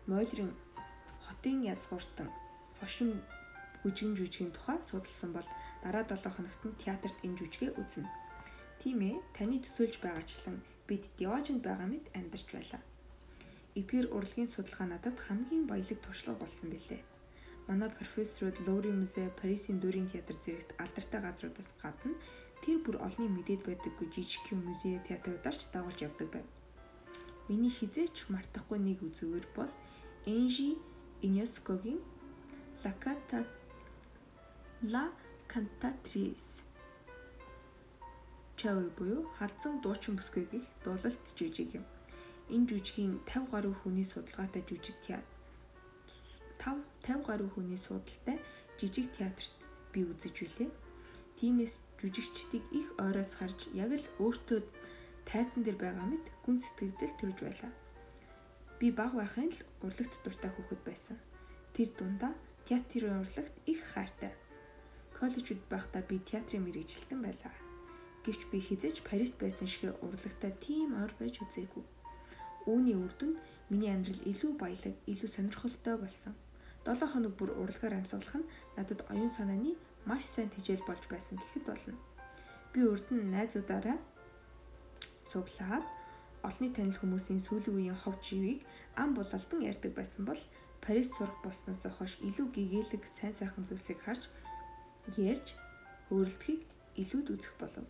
Мойлрын 0.08 0.52
хотын 1.26 1.64
язгууртан 1.74 2.30
хошин 2.80 3.12
бүжгэн 3.82 4.14
жүжигийн 4.18 4.52
тухай 4.54 4.78
судалсан 4.84 5.32
бол 5.34 5.48
дараа 5.84 6.04
7 6.04 6.36
хоногт 6.36 6.62
нь 6.68 6.80
театрт 6.84 7.18
энэ 7.26 7.38
жүжигээ 7.40 7.72
үзнэ. 7.82 8.10
Тийм 8.82 9.00
ээ, 9.10 9.16
таны 9.36 9.58
төсөөлж 9.64 9.96
байгаачлан 10.04 10.58
бид 10.88 11.04
Диожинд 11.18 11.62
байгаа 11.64 11.88
мэт 11.90 12.06
амьдарч 12.18 12.48
байлаа. 12.54 12.82
Эдгээр 13.76 14.08
урлагийн 14.16 14.50
судалгаа 14.52 14.88
надад 14.88 15.18
хамгийн 15.20 15.68
баялаг 15.68 16.00
туршлага 16.02 16.40
болсон 16.44 16.70
билээ 16.72 17.04
манай 17.68 17.90
профессорууд 17.90 18.60
Лоури 18.68 18.92
музей, 18.92 19.30
Парисын 19.42 19.80
Дүүрийн 19.82 20.10
театр 20.10 20.38
зэрэгт 20.38 20.78
алдартай 20.78 21.22
газруудаас 21.22 21.74
гадна 21.82 22.14
тэр 22.62 22.78
бүр 22.86 23.02
олны 23.02 23.26
мэдээд 23.26 23.66
байдаггүй 23.66 24.08
жижиг 24.14 24.46
музей 24.54 25.02
театруудаар 25.08 25.58
ч 25.58 25.66
дагуулж 25.74 26.00
явдаг 26.06 26.30
байв. 26.30 26.48
Миний 27.50 27.74
хизээч 27.74 28.30
мартахгүй 28.30 28.78
нэг 28.78 29.02
үзүүр 29.02 29.46
бол 29.58 29.72
Энжи 30.30 30.78
Иньоскогийн 31.26 32.02
La 32.86 32.94
Canta 33.02 33.42
La 34.86 35.10
Cantatrice 35.50 36.62
Чави 38.58 38.90
буюу 38.98 39.26
халдсан 39.38 39.82
дуучин 39.82 40.22
бүсгүй 40.22 40.46
гих 40.54 40.66
дуулалт 40.86 41.26
жүжиг 41.38 41.82
юм. 41.82 41.86
Энэ 42.50 42.68
жүжигийн 42.70 43.14
50 43.26 43.52
гаруй 43.54 43.74
хүний 43.82 44.06
судалгаатай 44.06 44.64
жүжиг 44.70 44.98
театр 45.06 45.36
5 46.60 46.82
50 47.06 47.26
гаруй 47.28 47.50
хүний 47.54 47.78
судалтай 47.78 48.40
жижиг 48.80 49.12
театрт 49.14 49.54
би 49.94 50.02
үзэж 50.02 50.36
билээ. 50.42 50.72
Тимээс 51.38 51.80
жүжигчдийг 52.00 52.64
их 52.72 52.88
ойроос 52.98 53.38
харж 53.38 53.70
яг 53.74 53.92
л 53.94 54.08
өөртөө 54.24 54.60
тайзан 55.30 55.62
дээр 55.64 55.78
байгаа 55.78 56.08
мэт 56.10 56.26
гүн 56.44 56.58
сэтгэгдэл 56.58 57.14
төрж 57.20 57.38
байлаа. 57.46 57.72
Би 58.80 58.88
баг 58.92 59.14
байхын 59.14 59.52
л 59.54 59.60
урлагт 59.86 60.16
дуртай 60.24 60.52
хүүхэд 60.54 60.82
байсан. 60.90 61.18
Тэр 61.76 61.90
дундаа 61.94 62.34
театрын 62.66 63.22
урлагт 63.24 63.56
их 63.70 63.80
хайртай. 63.94 64.34
Коллежид 65.14 65.62
байхдаа 65.70 66.02
би 66.02 66.18
театрын 66.20 66.66
мэрэгчлэлтэн 66.66 67.22
байлаа. 67.22 67.54
Гэвч 68.26 68.42
би 68.52 68.58
хизэж 68.58 69.06
Парист 69.06 69.38
байсан 69.38 69.68
шиг 69.70 69.94
урлагтаа 70.02 70.52
тийм 70.66 70.98
ойр 70.98 71.14
байж 71.20 71.40
үзээгүй. 71.46 71.95
Үүний 72.66 72.98
үр 72.98 73.14
дүнд 73.20 73.38
миний 73.70 73.94
амьдрал 73.94 74.22
илүү 74.26 74.52
баялаг, 74.58 74.96
илүү 75.06 75.30
сонирхолтой 75.30 75.96
болсон. 76.02 76.34
7 76.86 77.02
хоног 77.14 77.34
бүр 77.38 77.52
урлагаар 77.62 77.98
амьсгалах 77.98 78.42
нь 78.42 78.50
надад 78.78 79.02
оюун 79.10 79.30
санааны 79.34 79.74
маш 80.06 80.26
сайн 80.26 80.50
тижэл 80.54 80.86
болж 80.86 81.02
байсан 81.10 81.38
гэхэд 81.42 81.66
болно. 81.66 81.98
Би 82.74 82.86
урд 82.86 83.08
нь 83.10 83.30
найзуудаараа 83.34 83.98
цуглаад 85.30 85.86
олонний 86.46 86.74
танил 86.74 86.98
хүмүүсийн 87.02 87.42
сүүлийн 87.42 87.76
үеийн 87.76 88.00
хов 88.02 88.22
живийг 88.22 88.62
ам 89.02 89.18
булалдан 89.18 89.66
ярьдаг 89.66 89.92
байсан 89.98 90.26
бол 90.30 90.42
Парис 90.86 91.10
сурах 91.18 91.42
болсноос 91.42 91.82
хойш 91.98 92.14
илүү 92.22 92.48
гэгээлэг 92.54 93.04
сайн 93.10 93.34
сайхан 93.34 93.66
зүйлсийг 93.66 94.00
харж 94.06 94.30
ярьж 95.18 95.58
өөрөлдөхийг 96.14 96.62
илүүд 97.02 97.28
үзэх 97.34 97.54
болов. 97.58 97.86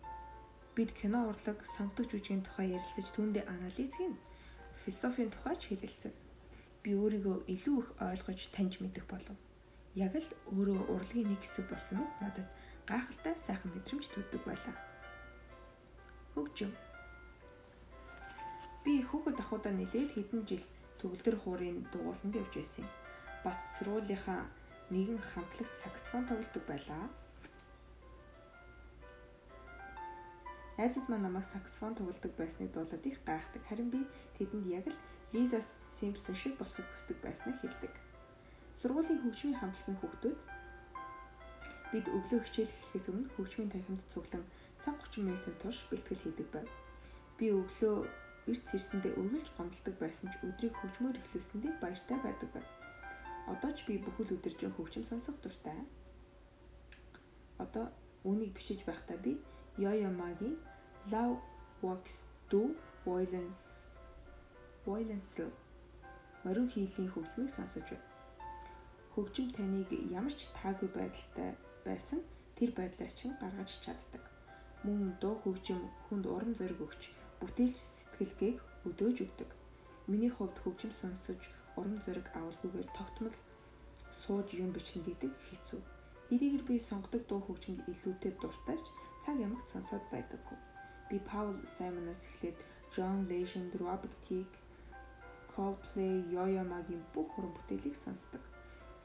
Бид 0.72 0.96
кино 0.96 1.28
урлаг, 1.28 1.60
сонгодог 1.76 2.08
жүжигийн 2.08 2.40
тухай 2.44 2.72
ярилцаж 2.72 3.12
түүндээ 3.12 3.44
анализ 3.44 3.92
хийн. 3.96 4.16
Философийн 4.84 5.30
тухай 5.32 5.56
ч 5.56 5.72
хэлэлцэн 5.72 6.12
би 6.82 6.94
өөрийгөө 6.94 7.36
илүү 7.54 7.78
их 7.82 7.88
ойлгож 7.98 8.40
таньж 8.54 8.78
мэдэх 8.78 9.04
болов. 9.10 9.36
Яг 9.96 10.14
л 10.14 10.28
өөрөө 10.52 10.92
урлагийн 10.92 11.32
нэг 11.32 11.40
хэсэг 11.42 11.66
болсон 11.72 11.98
мэт 12.04 12.12
надад 12.22 12.48
гайхалтай 12.86 13.34
сайхан 13.40 13.72
мэдрэмж 13.74 14.04
төрдөг 14.12 14.42
байлаа. 14.46 14.76
Хөгжим. 16.36 16.72
Би 18.84 19.02
хүүхэд 19.02 19.40
ахудаа 19.42 19.72
нэлээд 19.74 20.14
хэдэн 20.14 20.42
жил 20.46 20.64
төгөлдөр 21.00 21.36
хуурын 21.42 21.88
дугууланд 21.90 22.38
явж 22.38 22.52
байсан 22.54 22.84
юм. 22.86 22.92
Бас 23.42 23.58
сургуулийнхаа 23.80 24.46
нэгэн 24.94 25.18
хамтлагт 25.18 25.74
саксофон 25.74 26.28
тоглодог 26.30 26.62
байлаа. 26.70 27.10
Найзууд 30.76 31.08
маань 31.08 31.24
намайг 31.24 31.48
саксофон 31.48 31.96
тоглодог 31.96 32.32
байсныг 32.36 32.68
дуулаад 32.72 33.04
их 33.08 33.24
гайхдаг. 33.24 33.62
Харин 33.64 33.88
би 33.88 34.04
тэдэнд 34.36 34.66
яг 34.68 34.86
л 34.92 34.98
Лиза 35.32 35.60
Симпсон 35.96 36.36
шиг 36.36 36.60
болохыг 36.60 36.84
хүсдэг 36.92 37.16
байснаа 37.24 37.56
хэлдэг. 37.56 37.92
Сургуулийн 38.76 39.24
хөгжмийн 39.24 39.56
хамтлагийн 39.56 39.98
хүүхдүүд 40.04 40.38
бид 41.96 42.06
өглөө 42.12 42.40
хичээл 42.44 42.68
эхлэхээс 42.68 43.08
өмнө 43.08 43.32
хөгжмийн 43.40 43.72
танхимд 43.72 44.04
цуглан 44.12 44.44
цаг 44.84 45.00
30 45.00 45.24
минутын 45.24 45.56
турш 45.64 45.80
бэлтгэл 45.88 46.24
хийдэг 46.28 46.48
байв. 46.52 46.68
Би 47.40 47.46
өглөө 47.56 47.96
эрт 48.52 48.66
ирсэндээ 48.76 49.16
өргөлж 49.16 49.48
гомдолдог 49.56 49.96
байсан 49.96 50.28
ч 50.28 50.34
өдрийг 50.44 50.76
хөгжмөөр 50.76 51.16
эхлүүлсэндээ 51.24 51.72
баяртай 51.80 52.18
байдаг 52.20 52.50
байв. 52.52 52.68
Одоо 53.48 53.70
ч 53.72 53.88
би 53.88 53.96
бүхэл 53.96 54.36
өдөржин 54.36 54.76
хөгжим 54.76 55.08
сонсох 55.08 55.40
дуртай. 55.40 55.80
Одоо 57.64 57.88
үүнийг 58.28 58.52
бичиж 58.52 58.84
байхдаа 58.84 59.16
би 59.16 59.40
Магийн 59.78 60.56
Love 61.10 61.38
Walks 61.82 62.24
Do 62.50 62.74
Violence 63.04 63.92
Violence 64.86 65.52
морин 66.44 66.68
хийлийн 66.68 67.10
хөгжмийг 67.12 67.50
сонсож 67.52 67.84
байна. 67.90 68.08
Хөгжим 69.12 69.50
таныг 69.52 69.90
ямар 70.18 70.32
ч 70.32 70.48
таагүй 70.56 70.88
байдалтай 70.94 71.50
байсан 71.84 72.20
тэр 72.56 72.70
байдлаас 72.78 73.12
чинь 73.18 73.36
гаргаж 73.42 73.70
чаддаг. 73.84 74.24
Мөн 74.84 75.18
дуу 75.20 75.34
хөгжим 75.44 75.80
хүнд 76.08 76.24
урам 76.24 76.54
зориг 76.54 76.80
өгч 76.86 77.02
бүтээлч 77.40 77.76
сэтгэлгээг 77.76 78.56
өдөөж 78.88 79.16
өгдөг. 79.26 79.50
Миний 80.06 80.32
хувьд 80.32 80.56
хөгжим 80.62 80.92
сонсож 81.00 81.40
урам 81.76 81.98
зориг 82.00 82.26
авалгүйгээр 82.38 82.88
тогтмол 82.96 83.36
сууж 84.22 84.48
юм 84.54 84.70
бичнэ 84.72 85.02
гэдэг 85.04 85.32
хэцүү. 85.50 85.82
Хэдийгээр 86.28 86.64
би 86.66 86.76
сонгодог 86.82 87.22
дуу 87.30 87.40
хөгжимд 87.46 87.86
илүүтэй 87.86 88.32
дуртайч 88.42 88.84
цаг 89.22 89.36
ямагт 89.38 89.70
сонсоод 89.70 90.04
байдаггүй. 90.10 90.58
Би 91.08 91.16
Паул 91.22 91.54
Саймоноос 91.78 92.26
эхлээд 92.26 92.58
John 92.94 93.30
Legend, 93.30 93.70
Robert 93.78 94.14
Thicke, 94.26 94.58
Coldplay, 95.54 96.26
Yo-Yo 96.34 96.64
Ma-гийн 96.66 97.04
бүх 97.14 97.30
уран 97.38 97.54
бүтээлийг 97.54 97.94
сонсдог. 97.94 98.42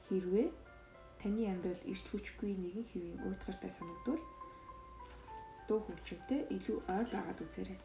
Хэрвээ 0.10 0.50
таны 1.22 1.46
амьдрал 1.46 1.84
ирч 1.86 2.06
хүчгүй 2.10 2.58
нэгэн 2.58 2.86
хэвийн 2.90 3.22
уйтгартай 3.30 3.70
санагдвал 3.70 4.24
дуу 5.70 5.80
хөгжимтэй 5.86 6.50
илүү 6.58 6.78
ойр 6.90 7.08
байгаад 7.14 7.40
үзээрэй. 7.46 7.80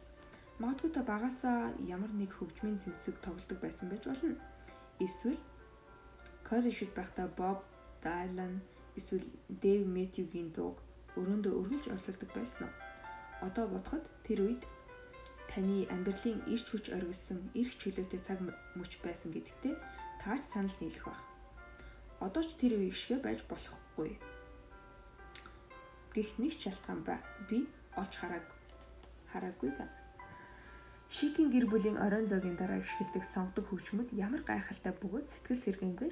Магадгүй 0.57 0.91
та 0.91 1.01
багасаа 1.05 1.77
ямар 1.85 2.09
нэг 2.09 2.33
хөгжмийн 2.33 2.81
зэмсэг 2.81 3.21
тоглодог 3.21 3.61
байсан 3.61 3.87
байж 3.93 4.03
болно. 4.09 4.33
Эсвэл 4.97 5.37
коллежид 6.41 6.91
байхдаа 6.97 7.29
Bob 7.37 7.61
Dylan 8.01 8.65
эсвэл 8.99 9.25
Dave 9.61 9.85
Matthews-гийн 9.85 10.49
дууг 10.51 10.81
өрөөндөө 11.19 11.53
өргөлж 11.59 11.85
орлуулдаг 11.93 12.29
байсан 12.33 12.61
уу? 12.65 12.73
Одоо 13.47 13.65
бодоход 13.69 14.05
тэр 14.25 14.39
үед 14.45 14.61
таны 15.47 15.85
амьдралын 15.93 16.41
ирч 16.49 16.65
хүч 16.69 16.85
оргилсан 16.97 17.39
эрх 17.53 17.73
чөлөөтэй 17.81 18.21
цаг 18.25 18.39
мөч 18.75 18.91
байсан 19.05 19.29
гэдэгтээ 19.31 19.75
таач 20.21 20.43
санал 20.43 20.77
нийлэх 20.81 21.05
баг. 21.05 21.21
Одоо 22.19 22.43
ч 22.43 22.57
тэр 22.57 22.77
үеиг 22.77 22.97
шигэ 22.97 23.21
байж 23.21 23.39
болохгүй. 23.45 24.17
Гэх 26.13 26.29
нэг 26.41 26.53
шалтгаан 26.57 27.01
ба 27.05 27.21
би 27.49 27.69
олж 27.93 28.13
харааг 28.17 28.45
хараагүй 29.31 29.71
байна. 29.77 29.93
Шикийн 31.09 31.49
гэр 31.53 31.65
бүлийн 31.71 31.97
оройн 32.01 32.27
зоогийн 32.27 32.57
дараа 32.59 32.81
ихшгэлдэг 32.81 33.23
сонгодог 33.31 33.65
хөгжмөд 33.69 34.09
ямар 34.11 34.41
гайхалтай 34.43 34.91
бөгөөд 34.97 35.25
сэтгэл 35.29 35.63
сэргэнгүй. 35.63 36.11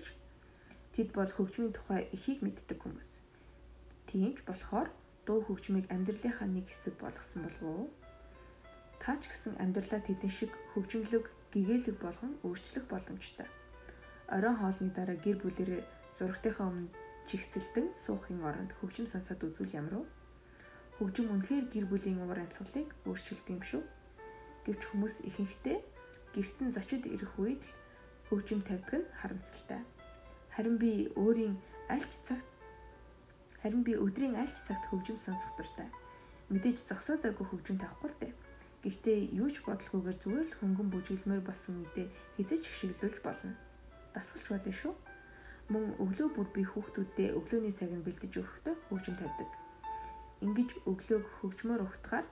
Тэд 0.95 1.11
бол 1.11 1.27
хөгжмийн 1.27 1.75
тухай 1.75 2.07
ихийг 2.15 2.39
мэддэг 2.39 2.79
хүмүүс. 2.79 3.19
Тийм 4.07 4.31
ч 4.31 4.39
болохоор 4.47 4.87
дуу 5.27 5.43
хөгжмийг 5.43 5.91
амьдралынхаа 5.91 6.47
нэг 6.47 6.71
хэсэг 6.71 6.95
болгосон 7.03 7.43
болов 7.43 7.67
уу? 7.67 7.87
Та 9.03 9.19
ч 9.19 9.27
гэсэн 9.27 9.59
амьдралаа 9.59 9.99
тэдэн 10.07 10.31
шиг 10.31 10.55
хөгжмөлөг 10.71 11.25
гэгээлэг 11.51 11.97
болгон 11.99 12.39
өөрчлөх 12.47 12.87
боломжтой. 12.87 13.47
Оройн 14.31 14.55
хоолны 14.55 14.89
дараа 14.95 15.19
гэр 15.19 15.37
бүлэрээ 15.43 15.83
зургтынхаа 16.15 16.67
өмнө 16.71 16.95
чигцэлдэн 17.27 17.87
суухын 17.99 18.39
оронд 18.47 18.71
хөгжим 18.79 19.07
сонсоод 19.11 19.43
үзүүл 19.43 19.75
ямар 19.75 19.95
вэ? 19.99 20.07
Хөгжим 20.97 21.27
үнэхээр 21.27 21.65
гэр 21.75 21.85
бүлийн 21.91 22.23
уур 22.23 22.39
амьсгалыг 22.39 22.87
өөрчилдөг 23.03 23.51
юм 23.51 23.63
шүү. 23.67 23.83
Гэвч 24.63 24.81
хүмүүс 24.87 25.15
ихэнхдээ 25.27 25.77
гэрт 26.33 26.57
нь 26.63 26.73
зочид 26.73 27.03
ирэх 27.03 27.33
үед 27.35 27.63
хөгжим 28.31 28.63
тавьдаг 28.63 29.03
нь 29.03 29.11
харамсалтай. 29.19 29.83
Харин 30.55 30.77
би 30.79 31.11
өөрийн 31.19 31.59
аль 31.91 32.07
ч 32.07 32.15
цагт 32.23 32.47
харин 33.59 33.83
би 33.83 33.91
өдрийн 33.99 34.39
аль 34.39 34.47
ч 34.47 34.55
цагт 34.63 34.87
хөгжим 34.87 35.19
сонсох 35.19 35.51
дуртай. 35.59 35.91
Мэдээж 36.47 36.79
зогсоо 36.87 37.19
зайгүй 37.19 37.43
хөгжим 37.43 37.75
тавихгүй 37.75 38.07
л 38.07 38.19
дээ. 38.23 38.33
Гэхдээ 38.87 39.19
юу 39.35 39.51
ч 39.51 39.67
бодлохгүйгээр 39.67 40.17
зүгээр 40.23 40.47
л 40.47 40.57
хөнгөн 40.63 40.89
бүжиглмээр 40.95 41.43
болсон 41.43 41.83
үедээ 41.83 42.07
хизэж 42.39 42.63
хшиглүүлж 42.71 43.19
болно. 43.19 43.51
Дасгалж 44.15 44.47
болно 44.47 44.71
шүү. 44.71 44.93
Мөн 45.75 45.85
өглөө 45.99 46.29
бүр 46.31 46.47
би 46.55 46.63
хүүхдүүддээ 46.63 47.29
өглөөний 47.35 47.75
цагийг 47.75 48.07
бэлдэж 48.07 48.33
өгөхдөө 48.39 48.75
хөгжим 48.87 49.15
тавьдаг. 49.19 49.49
Ингиж 50.39 50.71
өглөөг 50.87 51.25
хөгжмөр 51.43 51.83
ухтахаар 51.83 52.25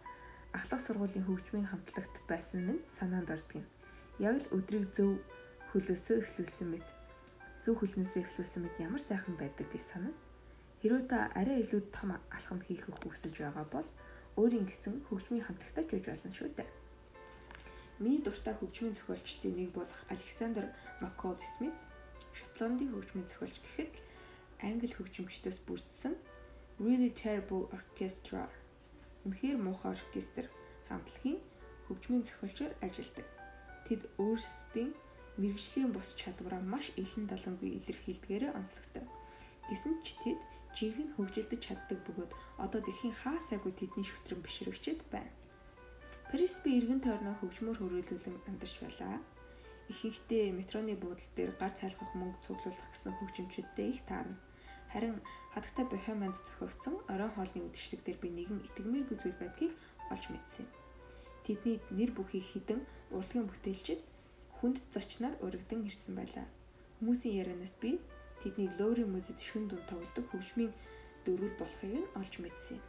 ахлах 0.56 0.80
сургуулийн 0.80 1.28
хөгжмийн 1.28 1.68
хамтлагт 1.68 2.16
байсан 2.32 2.72
нь 2.72 2.86
санаанд 2.88 3.36
ордог 3.36 3.60
юм. 3.60 3.68
Яг 4.24 4.40
л 4.40 4.48
өдрийг 4.56 4.96
зөв 4.96 5.20
хөлөөсөө 5.76 6.24
эхлүүлсэн 6.24 6.70
мэт 6.72 6.88
зөв 7.64 7.80
хөлнөөсөө 7.80 8.22
эхлүүлсэн 8.28 8.62
мэт 8.64 8.78
ямар 8.84 9.00
сайхан 9.00 9.36
байдаг 9.40 9.68
гэж 9.72 9.84
санана. 9.84 10.20
Хэрвээ 10.84 11.08
та 11.08 11.32
арай 11.32 11.64
илүү 11.64 11.82
том 11.96 12.20
алхам 12.32 12.60
хийхийг 12.60 13.00
хүсэж 13.00 13.34
байгаа 13.40 13.66
бол 13.72 13.88
өөрийн 14.36 14.68
гэсэн 14.68 15.08
хөгжмийн 15.08 15.48
хамтлагтай 15.48 15.86
жиж 15.88 16.04
болно 16.12 16.32
шүү 16.36 16.52
дээ. 16.60 16.70
Миний 18.04 18.20
дуртай 18.20 18.54
хөгжмийн 18.60 18.98
зохиолчдын 19.00 19.56
нэг 19.56 19.72
болох 19.72 20.00
Александр 20.12 20.66
Маккол 21.00 21.40
Смит 21.40 21.78
Шотландын 22.36 22.92
хөгжмийн 22.92 23.28
зохиолч 23.32 23.56
гэхэд 23.64 23.96
англи 24.60 24.92
хөгжимчдөөс 24.92 25.60
бүрдсэн 25.64 26.14
Really 26.84 27.12
Terrible 27.16 27.72
Orchestra 27.72 28.52
үнэхээр 29.24 29.58
муухай 29.62 29.96
оркестр 29.96 30.52
хамтлагийн 30.90 31.40
хөгжмийн 31.88 32.24
зохиолчоор 32.28 32.74
ажилладаг. 32.84 33.28
Тэд 33.88 34.02
өөрсдийн 34.20 34.92
мэрэгжлийн 35.42 35.92
бус 35.94 36.14
чадвараа 36.20 36.62
маш 36.62 36.86
илэн 37.02 37.26
далангүй 37.32 37.70
илэрхийлдгээрээ 37.78 38.52
онцлогтой. 38.60 39.06
Гэсэн 39.70 39.94
ч 40.06 40.14
тэд 40.22 40.40
жинхэнэ 40.78 41.14
хөгжилдөж 41.16 41.62
чаддаг 41.66 42.00
бөгөөд 42.06 42.32
одоо 42.64 42.80
дэлхийн 42.84 43.16
хаа 43.22 43.38
сайгүй 43.42 43.74
тэдний 43.78 44.06
шүтрэн 44.06 44.42
бишрэгчэд 44.46 45.00
байна. 45.14 45.34
Парист 46.30 46.58
би 46.66 46.70
эргэн 46.78 47.02
тойрноо 47.06 47.36
хөгжмөр 47.38 47.78
хөрөөлүүлэн 47.78 48.38
амьдарч 48.50 48.76
байлаа. 48.82 49.22
Ихэнхдээ 49.92 50.50
метроны 50.60 50.94
буудал 50.98 51.30
дээр 51.38 51.52
гар 51.62 51.74
цайлгах 51.78 52.12
мөнгө 52.18 52.42
цуглуулах 52.46 52.90
гэсэн 52.90 53.14
хөгжимчүүдтэй 53.18 53.88
их 53.94 54.02
таарна. 54.10 54.38
Харин 54.92 55.22
хадагтай 55.54 55.86
Бохеманд 55.90 56.38
зохиогдсон 56.46 56.96
оройн 57.14 57.34
хоолны 57.34 57.62
үдшилэг 57.70 58.02
дээр 58.06 58.20
би 58.22 58.30
нэгэн 58.34 58.60
итгэмээргүй 58.68 59.18
зүйл 59.20 59.38
байдгийг 59.42 59.74
олж 60.14 60.26
мэдсэн. 60.30 60.66
Тэдний 61.46 61.78
нэр 61.98 62.12
бүхий 62.18 62.42
хідэн 62.42 62.82
урлагийн 63.12 63.50
бүтээлчид 63.50 64.02
хүнд 64.64 64.80
зочноор 64.96 65.36
урагдсан 65.44 65.84
ирсэн 65.84 66.16
байлаа. 66.16 66.48
Хүмүүсийн 67.04 67.36
ярианаас 67.36 67.76
би 67.84 68.00
тэдний 68.40 68.72
лоури 68.80 69.04
музейд 69.04 69.36
шүн 69.44 69.68
дунд 69.68 69.84
тоглодог 69.92 70.24
хөгжмийн 70.32 70.72
дөрүүл 71.28 71.60
болохыг 71.60 71.92
нь 72.00 72.12
олж 72.16 72.34
мэдсэн. 72.40 72.80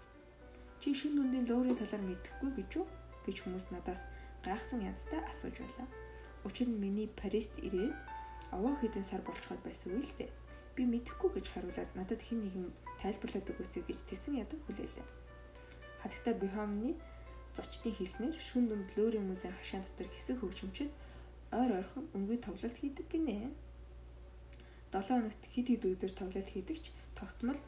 Чи 0.79 0.95
шүн 0.95 1.19
дундын 1.19 1.51
лоурийн 1.51 1.75
талаар 1.75 2.05
мэдэхгүй 2.07 2.51
гэж 2.55 2.71
юу? 2.79 2.87
гэж 3.27 3.37
хүмүүс 3.43 3.67
надаас 3.75 4.07
гайхсан 4.47 4.87
янзтай 4.87 5.19
асууж 5.27 5.57
байлаа. 5.59 5.89
Учир 6.47 6.71
нь 6.71 6.79
миний 6.79 7.09
Парист 7.09 7.57
ирээд 7.59 7.97
овоо 8.55 8.79
хэдэн 8.79 9.03
сар 9.03 9.27
болцоход 9.27 9.59
байсан 9.67 9.99
үйл 9.99 10.13
дээ. 10.15 10.31
Би 10.77 10.87
мэдэхгүй 10.87 11.31
гэж 11.35 11.47
хариулаад 11.51 11.91
надад 11.99 12.21
хэн 12.23 12.39
нэгэн 12.45 12.69
тайлбарлаад 13.03 13.51
өгөөсэй 13.51 13.83
гэж 13.89 13.99
тэсэн 14.07 14.39
ядаг 14.45 14.61
хүлээлээ. 14.69 15.07
Хатагта 16.07 16.31
Бихомны 16.39 16.95
зочдын 17.57 17.99
хийснээр 17.99 18.37
шүн 18.39 18.69
дүнд 18.69 18.95
лөөрийн 18.95 19.27
музейн 19.27 19.57
хашаан 19.57 19.83
дотор 19.83 20.09
хэсэг 20.13 20.39
хөгжимчд 20.39 20.93
ойр 21.53 21.71
ойрхон 21.79 22.07
өнгөй 22.17 22.39
тоглолт 22.41 22.77
хийдэг 22.79 23.07
гинэ. 23.11 23.51
7 24.95 25.11
хоногт 25.11 25.43
хэд 25.53 25.67
хэд 25.69 25.83
өдөр 25.91 26.13
тоглолт 26.15 26.49
хийдэг 26.51 26.79
ч 26.79 26.87
тогтмол 27.19 27.61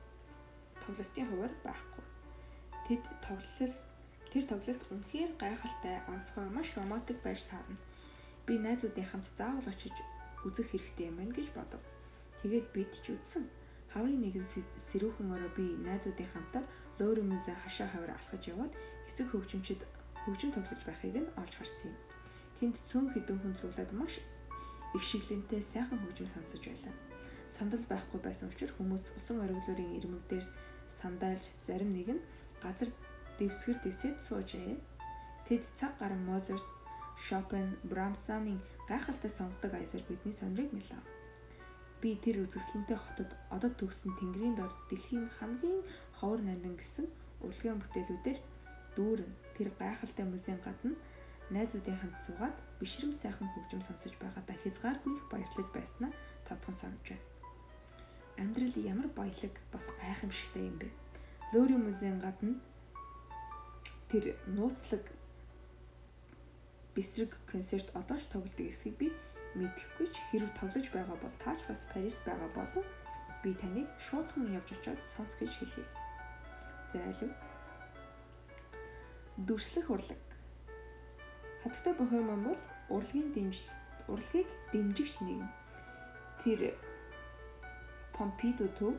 тоглолтын 0.82 1.26
хуваар 1.28 1.54
байхгүй. 1.66 2.04
Тэд 2.86 3.02
тоглолт 3.26 3.76
тэр 4.30 4.44
тоглолт 4.46 4.82
үнэхээр 4.92 5.32
гайхалтай, 5.40 5.96
онцгой, 6.06 6.46
маш 6.54 6.68
романтик 6.78 7.18
байж 7.22 7.42
таарна. 7.50 7.76
Би 8.46 8.54
найзуудын 8.58 9.06
хамт 9.10 9.26
заавал 9.34 9.66
очиж 9.66 9.96
үзэх 10.46 10.70
хэрэгтэй 10.70 11.10
юм 11.10 11.18
байна 11.18 11.34
гэж 11.34 11.50
бодов. 11.50 11.82
Тэгээд 12.42 12.66
бид 12.70 12.92
ч 12.94 13.10
үзсэн. 13.10 13.44
Хаврын 13.90 14.22
нэгэн 14.22 14.46
сэрүүхэн 14.76 15.34
ороо 15.34 15.50
би 15.56 15.66
найзуудын 15.82 16.30
хамтаар 16.30 16.66
Лоуримүзээ 17.00 17.56
хашаа 17.64 17.88
хавар 17.90 18.12
алхаж 18.14 18.42
яваад 18.46 18.72
хэсэг 19.08 19.26
хөгжимчд 19.32 19.80
хөгжим 20.24 20.50
тоглож 20.52 20.82
байхыг 20.86 21.16
нь 21.16 21.32
олж 21.40 21.52
харсан 21.56 21.90
юм. 21.90 21.96
Тэнд 22.60 22.76
цөөн 22.88 23.12
хідэн 23.12 23.38
хүн 23.40 23.54
цуглаад 23.60 23.92
маш 23.92 24.20
их 24.96 25.02
шиглэнтэй 25.02 25.62
сайхан 25.62 26.00
хөгжим 26.00 26.28
сонсож 26.30 26.62
байлаа 26.64 26.94
сандал 27.48 27.84
байхгүй 27.88 28.20
байсан 28.20 28.50
учраас 28.50 28.74
хүмүүс 28.76 29.04
усан 29.18 29.40
ориглоорын 29.44 29.96
ирмэг 29.98 30.24
дээр 30.30 30.46
сандалж 30.90 31.44
зарим 31.66 31.92
нэг 31.94 32.08
нь 32.18 32.22
газар 32.62 32.90
дэвсгэр 33.38 33.78
дэвсэд 33.84 34.18
суужээ. 34.22 34.76
Тэд 35.46 35.62
цаг 35.78 35.94
гарan 36.00 36.22
Мозарт, 36.26 36.66
Шопен, 37.16 37.78
Брамсамын 37.86 38.60
гайхалтай 38.88 39.30
сонгодог 39.30 39.72
аясаар 39.74 40.02
бидний 40.08 40.34
сонирыг 40.34 40.72
мэлээ. 40.72 41.02
Би 42.00 42.18
тэр 42.18 42.42
үзэсгэлэнтэй 42.44 42.98
хотод 42.98 43.30
одод 43.50 43.74
төгсөн 43.78 44.12
тэнгэрийн 44.18 44.56
дор 44.58 44.72
дэлхийн 44.90 45.30
хамгийн 45.38 45.80
ховор 46.18 46.42
нандин 46.42 46.76
гэсэн 46.76 47.06
урлагийн 47.46 47.80
бүтээлүүдээр 47.80 48.38
дүүрэн 48.96 49.32
тэр 49.56 49.68
гайхалтай 49.78 50.26
музейн 50.26 50.60
гадна 50.60 50.92
найзуудын 51.50 51.98
хамт 52.00 52.18
суугаад 52.24 52.56
бишрэм 52.80 53.12
сайхан 53.14 53.48
хөгжим 53.54 53.82
сонсож 53.84 54.14
байгаадаа 54.18 54.56
хязгааргүй 54.62 55.12
их 55.14 55.24
баярлаж 55.30 55.68
байснаа 55.74 56.12
тодхон 56.48 56.74
санаж 56.74 57.04
байна 57.08 57.36
амьдрал 58.38 58.76
ямар 58.76 59.08
баялаг 59.08 59.54
бас 59.72 59.88
гайхамшигтай 60.00 60.68
юм 60.68 60.76
бэ. 60.78 60.88
Лөөрийн 61.52 61.84
музейн 61.84 62.20
гадна 62.20 62.60
тэр 64.10 64.36
нууцлаг 64.46 65.04
бисрэг 66.94 67.36
концерт 67.46 67.88
одоо 67.94 68.18
ч 68.20 68.24
тоглодог 68.28 68.60
эсэхийг 68.60 68.96
би 68.98 69.08
мэдэхгүй 69.56 70.06
ч 70.12 70.16
хэрэг 70.28 70.52
тоглож 70.60 70.86
байгаа 70.92 71.16
бол 71.16 71.34
таач 71.40 71.60
бас 71.68 71.88
Парист 71.92 72.20
байгаа 72.24 72.50
болов 72.52 72.84
би 73.42 73.54
таныг 73.54 73.88
шуудхан 74.00 74.52
явж 74.52 74.68
очиод 74.72 75.00
сонс 75.04 75.32
гэж 75.40 75.52
хэлье. 75.56 75.84
Зайлв. 76.92 77.32
Дүрслэх 79.36 79.90
урлаг. 79.90 80.25
Хатагтай 81.66 81.94
бохоймон 81.98 82.44
бол 82.46 82.60
урлагийн 82.94 83.32
дэмжил 83.34 83.66
урлагийг 84.06 84.46
дэмжигч 84.72 85.18
нэгэн. 85.18 85.50
Тэр 86.44 86.60
Помпидо 88.14 88.68
төв 88.78 88.94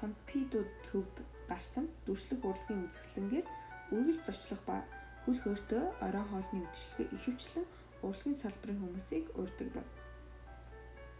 Помпидо 0.00 0.64
төвд 0.88 1.16
гарсан 1.44 1.92
дүрслэг 2.06 2.40
урлагийн 2.40 2.88
үзэсгэлэнгээр 2.88 3.46
үргэлж 3.92 4.22
зочлох 4.24 4.62
ба 4.64 4.80
хөл 5.28 5.40
хөөртөө 5.44 5.84
оройн 6.00 6.28
хоолны 6.32 6.64
үдшилгээ 6.64 7.12
ихэвчлэн 7.12 7.66
урлагийн 8.00 8.40
салбарын 8.40 8.80
хүмүүсийг 8.80 9.24
урьдаг 9.36 9.68
байв. 9.76 9.88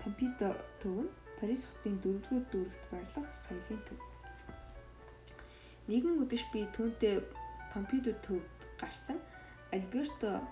Помпидо 0.01 0.57
төв 0.81 0.97
нь 1.05 1.13
Парис 1.37 1.69
хотын 1.69 2.01
4-р 2.01 2.45
дүүрэгт 2.49 2.85
байрлах 2.89 3.29
соёлын 3.37 3.81
төв. 3.85 4.01
Нэгэн 5.93 6.25
өдөш 6.25 6.49
би 6.53 6.65
түүнтэй 6.73 7.21
Помпидо 7.73 8.17
төвд 8.25 8.49
гарсан 8.81 9.21
Альберто 9.73 10.43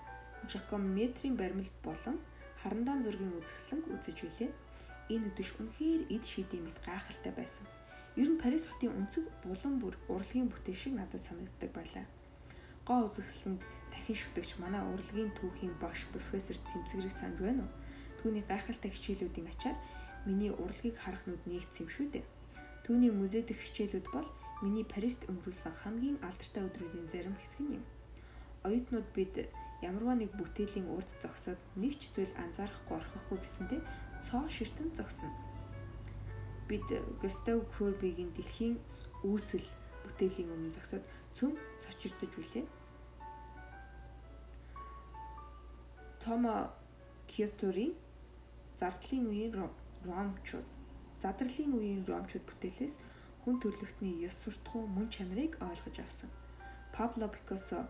Жакометрийн 0.47 1.35
баримл 1.35 1.69
болон 1.83 2.17
харандаан 2.63 3.03
зургийн 3.03 3.35
үзэсгэлэнг 3.39 3.85
үзэж 3.93 4.17
билээ 4.23 4.51
энэ 5.13 5.27
өдөш 5.29 5.49
үнэхээр 5.59 6.01
эд 6.15 6.23
шидэм 6.23 6.63
мэт 6.63 6.77
гайхалтай 6.85 7.33
байсан. 7.35 7.65
Ер 8.15 8.29
нь 8.31 8.41
Парис 8.41 8.65
хотын 8.67 8.95
өнцөг 8.99 9.25
булан 9.43 9.75
бүр 9.81 9.95
урлагийн 10.13 10.49
бүтээл 10.49 10.81
шиг 10.81 10.93
надад 10.95 11.21
санагддаг 11.23 11.71
байлаа. 11.73 12.05
Гоо 12.87 13.09
үзэсгэлэнг 13.09 13.61
дахин 13.91 14.17
шүтгч 14.21 14.49
манай 14.61 14.81
урлагийн 14.81 15.31
түүхийн 15.37 15.75
багш 15.83 16.07
профессор 16.13 16.57
Цэмцгэрийг 16.57 17.13
санаж 17.15 17.39
байна 17.41 17.63
уу? 17.65 17.73
Түүний 18.19 18.43
гайхалтай 18.47 18.91
хичээлүүдийн 18.91 19.51
ачаар 19.53 19.77
миний 20.27 20.51
урлагийг 20.51 20.95
харах 20.99 21.23
нүд 21.25 21.43
нэгдсэн 21.47 21.83
юм 21.85 21.89
шүү 21.89 22.07
дээ. 22.13 22.25
Түүний 22.85 23.11
музей 23.13 23.43
дэх 23.45 23.59
хичээлүүд 23.61 24.07
бол 24.15 24.27
миний 24.65 24.83
Парист 24.83 25.23
өнгөрүүлсэн 25.29 25.73
хамгийн 25.81 26.17
алдартай 26.25 26.63
өдрүүдийн 26.67 27.07
зарим 27.07 27.35
хэсэг 27.39 27.65
юм. 27.77 27.83
Оюутнууд 28.67 29.07
бид 29.15 29.33
ямарваа 29.81 30.15
нэг 30.19 30.35
бүтээлийн 30.35 30.91
урд 30.91 31.09
зогсоод 31.23 31.59
нэг 31.79 31.95
ч 31.99 32.11
зүйл 32.11 32.33
анзаарахгүй 32.35 32.95
орхихгүй 32.99 33.37
гэсэндэ 33.39 33.77
цоо 34.27 34.43
ширтэн 34.51 34.91
зогсно. 34.97 35.31
Бид 36.67 36.83
Густав 37.23 37.63
Корбигийн 37.73 38.35
дэлхийн 38.35 38.75
үүсэл 39.23 39.63
бүтээлийн 40.03 40.51
өмнө 40.51 40.75
зогсоод 40.75 41.03
цөм 41.33 41.55
цочирдож 41.81 42.33
үлээ. 42.35 42.65
Тома 46.19 46.75
Киотурийн 47.31 47.95
зардлын 48.75 49.25
үеийн 49.31 49.53
ромчууд 50.03 50.67
задралын 51.23 51.71
үеийн 51.79 52.03
ромчууд 52.03 52.43
бүтээлээс 52.47 52.95
хүн 53.43 53.55
төрлөختний 53.63 54.19
ёс 54.27 54.35
суртахуун 54.43 54.91
мөн 54.91 55.07
чанарыг 55.07 55.55
ойлгож 55.63 55.97
авсан. 56.03 56.29
Пабло 56.91 57.27
Пикассо 57.31 57.87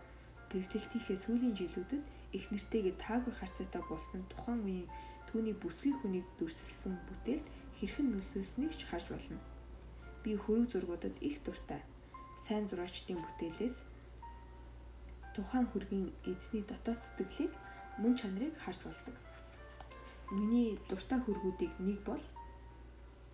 гэрчлэлтийнхээ 0.50 1.18
сүүлийн 1.24 1.54
жилүүдэд 1.54 2.02
их 2.36 2.44
нэртэйгээ 2.50 2.94
таагүй 2.98 3.34
харцаатай 3.38 3.82
болсон 3.86 4.22
тухайн 4.30 4.60
үеийн 4.66 4.88
түүний 5.30 5.54
бүсгүй 5.62 5.94
хүнийг 5.98 6.26
дүрсэлсэн 6.38 6.94
бүтээлд 7.06 7.46
хэрхэн 7.78 8.08
нөлөөснийг 8.10 8.74
ч 8.74 8.82
харж 8.90 9.06
болно. 9.14 9.38
Би 10.22 10.34
хөрөг 10.34 10.66
зургуудад 10.70 11.14
их 11.22 11.38
дуртай. 11.46 11.80
Сайн 12.34 12.66
зураачдын 12.66 13.22
бүтээлээс 13.22 13.76
тухайн 15.34 15.66
хөргийн 15.70 16.08
эзний 16.26 16.64
дотоод 16.66 16.98
сэтгэлийг 16.98 17.52
мөн 18.02 18.14
чанарыг 18.18 18.54
харж 18.58 18.80
болдог. 18.84 19.16
Миний 20.34 20.78
дуртай 20.90 21.18
хөргүүдийг 21.22 21.72
нэг 21.78 21.98
бол 22.02 22.22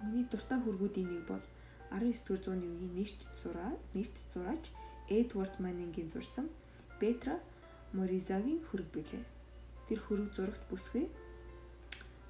миний 0.05 0.24
дуртай 0.29 0.59
хөргүүдийн 0.61 1.09
нэг 1.09 1.24
бол 1.33 1.44
19-р 1.90 2.38
зууны 2.44 2.66
үеийн 2.66 2.92
нэрч 2.98 3.18
зураа, 3.40 3.72
нэрт 3.94 4.14
зураач 4.35 4.64
Эдвард 5.09 5.55
Маннингийн 5.62 6.11
зурсан 6.11 6.50
Бетра 7.01 7.37
Моризагийн 7.93 8.65
хөрөг 8.69 8.89
билээ. 8.93 9.25
Тэр 9.89 9.99
хөрөг 10.05 10.31
зурагт 10.35 10.65
бүсгүй 10.71 11.07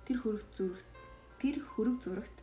Тэр 0.06 0.22
хөрөг 0.22 0.46
зүрэгт 0.54 0.90
тэр 1.42 1.56
хөрөг 1.58 1.98
зурагт 1.98 2.38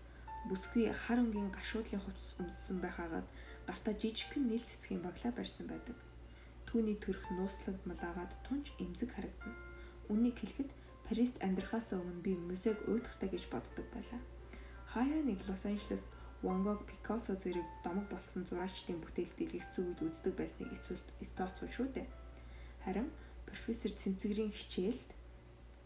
бүсгүй 0.52 0.92
хар 0.92 1.24
өнгийн 1.24 1.48
гашуудлын 1.48 2.04
хувцас 2.04 2.36
өмссөн 2.44 2.84
байхаагаад 2.84 3.28
гартаа 3.64 3.96
жижигхэн 3.96 4.52
нийл 4.52 4.60
цэцгийн 4.68 5.00
баглаа 5.00 5.32
барьсан 5.32 5.72
байдаг. 5.72 5.96
Түүний 6.68 7.00
төрх 7.00 7.24
нууцлаг 7.32 7.80
малаагаад 7.88 8.36
тунч 8.44 8.76
эмзэг 8.84 9.16
харагдана. 9.16 9.56
Үнийг 10.12 10.36
хэлэхэд 10.44 10.76
Парист 11.08 11.40
амьдрахаас 11.40 11.88
өмнө 11.96 12.20
би 12.20 12.36
музейг 12.36 12.84
уйдахтай 12.84 13.32
гэж 13.32 13.48
боддог 13.48 13.88
байлаа. 13.96 14.20
Хаяа 14.92 15.24
нэг 15.24 15.40
Лос 15.48 15.64
Анжелест 15.64 16.12
Ван 16.44 16.64
Гог, 16.64 16.84
Пикассо 16.86 17.40
зэрэг 17.40 17.64
домог 17.88 18.12
болсон 18.12 18.44
зураачдын 18.44 19.00
бүтээл 19.00 19.32
дэлгэцүү 19.40 19.84
үед 19.88 20.00
үздэг 20.04 20.34
байсныг 20.36 20.76
эцүүл 20.76 21.00
стоцгүй 21.24 21.70
шүү 21.72 21.88
дээ. 21.96 22.08
Харин 22.84 23.08
профессор 23.48 23.96
Цэмцгэрийн 23.96 24.52
хичээлд 24.52 25.10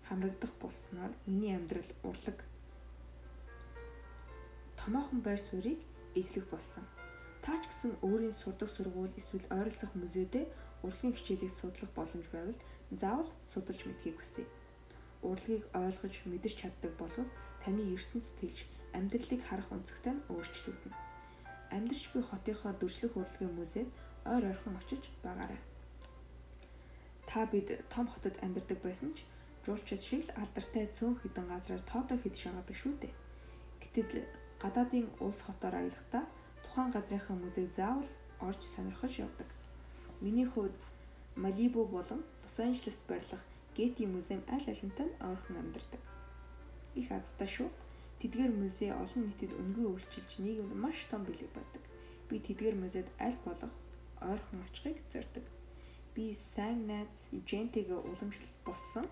хамрагдах 0.10 0.54
болсноор 0.58 1.14
миний 1.30 1.54
амьдрал 1.54 1.92
урлаг 2.02 2.42
томоохон 4.82 5.22
байр 5.22 5.38
суурийг 5.38 5.78
эзлэх 6.18 6.50
болсон. 6.50 6.82
Та 7.46 7.54
ч 7.62 7.70
гэсэн 7.70 8.02
өөрийн 8.02 8.34
сурдаг 8.34 8.74
сургууль 8.74 9.14
эсвэл 9.14 9.46
ойролцох 9.54 9.94
музейдээ 9.94 10.50
урлагийн 10.82 11.14
хичээлийг 11.14 11.54
судлах 11.54 11.92
боломж 11.94 12.26
байвал 12.34 12.58
заавал 12.90 13.30
судалж 13.54 13.86
мэдхийг 13.86 14.18
хүсье. 14.18 14.50
Урлагийг 15.22 15.70
ойлгож 15.78 16.16
мэдэрч 16.26 16.56
чаддаг 16.66 16.98
болвол 16.98 17.30
таны 17.62 17.86
ертөнц 17.94 18.34
тэлж 18.42 18.66
амьдралыг 18.98 19.42
харах 19.46 19.70
өнцөгтэй 19.76 20.14
нь 20.18 20.26
өөрчлөгдөнө. 20.34 20.98
Амьдарч 21.76 22.04
буй 22.12 22.24
хотынхоо 22.26 22.74
дүрслэх 22.76 23.14
урлагийн 23.16 23.54
музейд 23.56 23.90
ойр 24.26 24.44
ойрхон 24.52 24.76
очиж 24.82 25.04
байгаарай. 25.24 25.62
Та 27.30 27.46
бид 27.52 27.68
том 27.94 28.08
хотод 28.08 28.36
амьдардаг 28.42 28.80
байсан 28.82 29.12
ч 29.16 29.24
жуулчид 29.66 30.02
шиг 30.02 30.22
л 30.26 30.36
алдартай 30.42 30.88
цөөн 30.98 31.20
хідэн 31.22 31.48
газраар 31.52 31.84
тоодоо 31.92 32.18
хэд 32.20 32.36
шагадаг 32.40 32.76
шүү 32.76 32.94
дээ. 33.04 33.14
Гэтэл 33.84 34.26
гадаадын 34.64 35.08
улс 35.20 35.42
хотоор 35.44 35.76
аялахдаа 35.78 36.24
тухайн 36.64 36.90
газрынхаа 36.96 37.36
музейг 37.36 37.70
заавал 37.76 38.10
орж 38.48 38.62
сонирхож 38.64 39.14
явдаг. 39.20 39.50
Миний 40.22 40.48
хувьд 40.48 40.76
Малибу 41.36 41.86
болон 41.86 42.24
Лос 42.44 42.60
Анжелест 42.60 43.04
байрлах 43.08 43.44
Getty 43.76 44.08
музейм 44.08 44.42
аль 44.50 44.70
алинтай 44.72 45.10
ойрхон 45.22 45.58
амьдардаг. 45.62 46.02
Их 46.96 47.12
азтай 47.12 47.48
шүү. 47.48 47.70
Тэдгээр 48.22 48.52
музей 48.58 48.92
олон 48.94 49.30
нийтэд 49.30 49.54
үнгүй 49.54 49.86
үйлчилж 49.94 50.32
нийгэмд 50.42 50.74
маш 50.74 51.06
том 51.10 51.22
бэлэг 51.26 51.50
барьдаг. 51.54 51.84
Би 52.30 52.42
тэдгээр 52.42 52.76
музейд 52.82 53.08
аль 53.22 53.38
болох 53.46 53.74
ойрхон 54.22 54.66
очихыг 54.66 54.98
зорддог. 55.14 55.46
Би 56.16 56.34
сайн 56.34 56.90
найз 56.90 57.14
Южентэйгээ 57.30 58.00
уламжлалт 58.10 58.58
болсон 58.66 59.06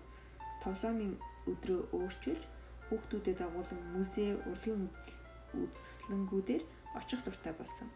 тоглоомын 0.62 1.14
өдрөө 1.46 1.80
өөрчилж 1.94 2.42
хүүхдүүдэд 2.90 3.38
дагуулan 3.38 3.82
музей 3.94 4.34
урлагийн 4.50 4.90
үзэсгэлэнгүүдээр 5.54 6.62
очих 6.98 7.20
дуртай 7.22 7.54
болсон. 7.54 7.88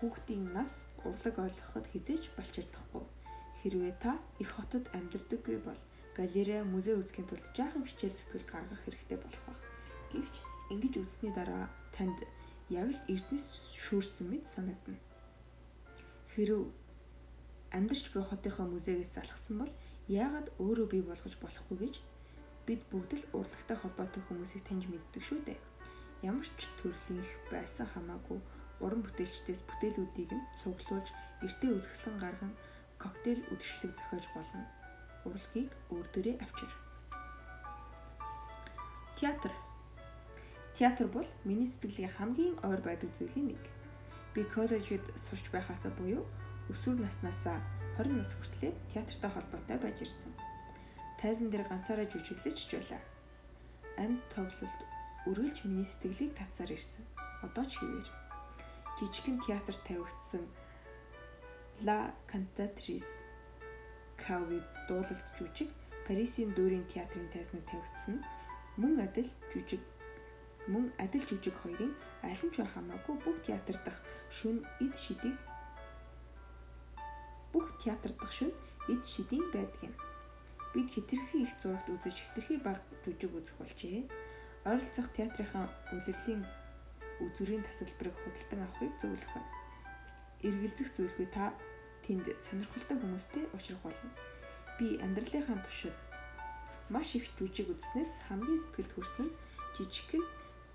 Хүүхдийн 0.00 0.44
нас 0.56 0.72
урлаг 1.04 1.36
ойлгоход 1.44 1.86
хизээч 1.92 2.32
балчирдахгүй. 2.36 3.04
Хэрвээ 3.60 3.94
та 4.00 4.16
их 4.40 4.50
хотод 4.56 4.88
амьдардаггүй 4.96 5.58
бол 5.64 5.80
галерей, 6.16 6.62
музей 6.64 6.96
үзэхийн 6.96 7.28
тулд 7.28 7.46
жаахан 7.56 7.84
хичээл 7.84 8.16
зүтгэл 8.16 8.48
гаргах 8.48 8.80
хэрэгтэй 8.84 9.18
болох 9.20 9.44
баг. 9.48 9.73
Гэвч 10.14 10.36
ингэж 10.70 10.94
үзсний 11.02 11.32
дараа 11.34 11.66
танд 11.90 12.22
яг 12.70 12.88
л 12.94 13.00
эрдэнэс 13.10 13.74
шүүрсэн 13.82 14.30
мэт 14.30 14.46
санагдана. 14.46 15.02
Хэрв 16.32 16.70
амьдарч 17.74 18.14
буй 18.14 18.22
хотынхоо 18.22 18.70
музейгээс 18.70 19.18
залхсан 19.18 19.58
бол 19.58 19.72
яагаад 20.06 20.54
өөрөө 20.62 20.86
бий 20.86 21.02
болгож 21.02 21.34
болохгүй 21.42 21.76
гэж 21.82 21.94
бид 22.66 22.80
бүгд 22.88 23.10
л 23.18 23.24
урлагтай 23.42 23.76
холбоотой 23.76 24.22
хүмүүсийг 24.24 24.62
таньж 24.64 24.86
мэддэг 24.86 25.22
шүү 25.26 25.40
дээ 25.44 25.58
ямар 26.24 26.48
ч 26.48 26.64
төрлийн 26.80 27.20
байсан 27.52 27.86
хамаагүй 27.92 28.40
уран 28.80 29.04
бүтээлчдээс 29.04 29.60
бүтээлүүдийг 29.68 30.30
нь 30.32 30.48
цуглуулж 30.60 31.08
гэртээ 31.44 31.70
үзэсгэлэн 31.76 32.16
гарган 32.16 32.52
коктейл 32.96 33.40
үдшилэг 33.52 33.92
зохиож 33.92 34.24
болно. 34.32 34.64
Урлагийг 35.28 35.70
өөр 35.92 36.06
дөрөө 36.16 36.36
авчир. 36.40 36.72
Театр. 39.20 39.52
Театр 40.74 41.06
бол 41.06 41.26
миний 41.44 41.70
сэтгэлийн 41.70 42.10
хамгийн 42.10 42.58
ойр 42.66 42.82
байдаг 42.82 43.14
зүйлийн 43.14 43.54
нэг. 43.54 43.62
Би 44.34 44.42
коллежид 44.42 45.06
сурч 45.14 45.46
байхаасаа 45.54 45.94
буюу 45.94 46.26
өсвөр 46.66 46.98
наснаасаа 46.98 47.62
20 47.94 48.18
нас 48.18 48.34
хүртлээр 48.34 48.74
театртай 48.90 49.30
холбоотой 49.30 49.78
байж 49.78 50.02
ирсэн. 50.02 50.34
Тайзан 51.22 51.54
дээр 51.54 51.70
ганцаараа 51.70 52.10
жүжиглэж 52.10 52.58
ч 52.58 52.74
байлаа. 52.74 53.02
Амьд 54.02 54.18
тоглолт 54.34 54.80
үргэлж 55.30 55.62
миний 55.62 55.86
сэтгэлийг 55.86 56.34
татсаар 56.34 56.74
ирсэн. 56.74 57.06
Одоо 57.46 57.64
ч 57.70 57.78
хэвээр. 57.78 58.10
Жижигхэн 58.98 59.38
театр 59.46 59.78
тавигдсан 59.86 60.42
La 61.86 62.10
Cantatrice 62.26 63.14
Кави 64.18 64.58
дуулалт 64.90 65.28
жүжиг 65.38 65.70
Парисын 66.06 66.50
дүүрийн 66.54 66.86
театрын 66.90 67.30
тайзныг 67.30 67.62
тавигдсан 67.66 68.22
мөн 68.78 69.02
адил 69.06 69.30
жүжиг 69.50 69.82
мөн 70.72 70.92
адил 70.98 71.24
жүжиг 71.28 71.56
хоёрын 71.62 71.92
аль 72.24 72.42
нь 72.44 72.52
ч 72.54 72.64
хамаагүй 72.64 73.16
бүх 73.24 73.38
театр 73.44 73.76
дах 73.84 73.98
шүн 74.32 74.64
эд 74.80 74.94
шидийг 74.96 75.36
бүх 77.52 77.68
театр 77.82 78.12
дах 78.16 78.32
шүн 78.32 78.52
эд 78.88 79.02
шидийн 79.04 79.44
байдаг 79.52 79.80
юм. 79.84 79.94
Бид 80.72 80.88
хитрхи 80.90 81.44
их 81.44 81.52
зурагт 81.60 81.88
үзэж 81.88 82.16
хитрхи 82.18 82.56
баг 82.56 82.80
жүжиг 83.04 83.32
үзэх 83.36 83.56
болжээ 83.60 84.08
ойролцох 84.64 85.08
театрынхаа 85.12 85.68
үлрэлийн 85.92 86.42
үзүрийн 87.20 87.62
тасалбарыг 87.68 88.16
худалдан 88.24 88.60
авахыг 88.64 88.92
зөвлөх 88.98 89.30
байна. 89.36 89.52
Эргэлзэх 90.42 90.88
зүйлгүй 90.96 91.28
та 91.30 91.52
тэнд 92.04 92.26
сонирхолтой 92.42 92.96
хүмүүстэй 92.98 93.44
уулзрах 93.52 93.82
болно. 93.84 94.10
Би 94.80 94.98
амьдралынхаа 95.04 95.62
туршид 95.62 95.96
маш 96.90 97.14
их 97.14 97.28
жүжиг 97.38 97.70
үзснээс 97.70 98.12
хамгийн 98.28 98.60
сэтгэлд 98.60 98.92
хүрсэн 98.92 99.26
нь 99.28 99.36
жижигхэн 99.76 100.24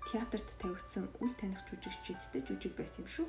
театрт 0.08 0.48
тавигдсан 0.62 1.12
үл 1.20 1.32
таних 1.36 1.60
жүжигчдтэй 1.68 2.42
жүжиг 2.46 2.74
байсан 2.78 3.04
юм 3.04 3.08
шүү. 3.10 3.28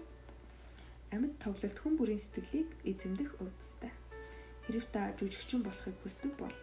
Амьд 1.12 1.36
тоглолт 1.44 1.78
хүн 1.80 1.96
бүрийн 2.00 2.24
сэтгэлийг 2.24 2.70
эзэмдэх 2.88 3.36
үүдстэй. 3.44 3.92
Хэрв 4.64 4.86
та 4.96 5.12
жүжигчин 5.20 5.60
болохыг 5.68 5.98
хүсдэг 6.00 6.32
бол 6.40 6.56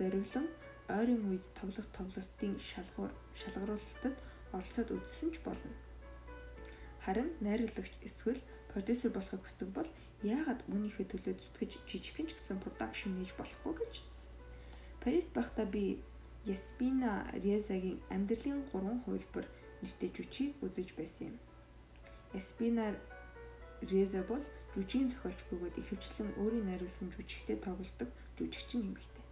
зориглон 0.00 0.48
ойрын 0.88 1.22
үед 1.28 1.44
тоглох 1.58 1.88
тоглолтын 1.92 2.56
шалгуур 2.56 3.12
шалгаруулалтад 3.36 4.16
оролцоод 4.56 4.88
үзсэн 4.96 5.30
ч 5.34 5.36
болно. 5.44 5.72
Харин 7.04 7.34
найруулагч 7.44 7.92
эсвэл 8.00 8.40
продюсер 8.72 9.12
болохыг 9.12 9.44
хүсдэг 9.44 9.68
бол 9.68 9.88
яагаад 10.24 10.64
үүнийхээ 10.72 11.06
төлөө 11.12 11.34
зүтгэж 11.36 11.70
жижигхэн 11.88 12.26
ч 12.28 12.38
гэсэн 12.38 12.62
продакшн 12.64 13.12
нээж 13.12 13.36
болохгүй 13.36 13.74
гэж. 13.76 13.94
Парист 15.02 15.30
байхдаа 15.34 15.66
би 15.66 16.00
Яспина 16.44 17.24
Резагийн 17.34 18.02
амьдралын 18.10 18.66
3 18.74 19.06
хувилбар 19.06 19.46
нэртэй 19.78 20.10
жүжиг 20.10 20.58
үзэж 20.58 20.98
байсан 20.98 21.30
юм. 21.30 21.36
Яспина 22.34 22.98
Реза 23.78 24.26
бол 24.26 24.42
жүжигийн 24.74 25.06
зохиолч 25.14 25.38
бөгөөд 25.46 25.78
ихэвчлэн 25.78 26.34
өөрийн 26.42 26.66
найруулсан 26.66 27.14
жүжигтэй 27.14 27.62
тоглодог 27.62 28.10
жүжигчин 28.34 28.90
эмэгтэй. 28.90 29.24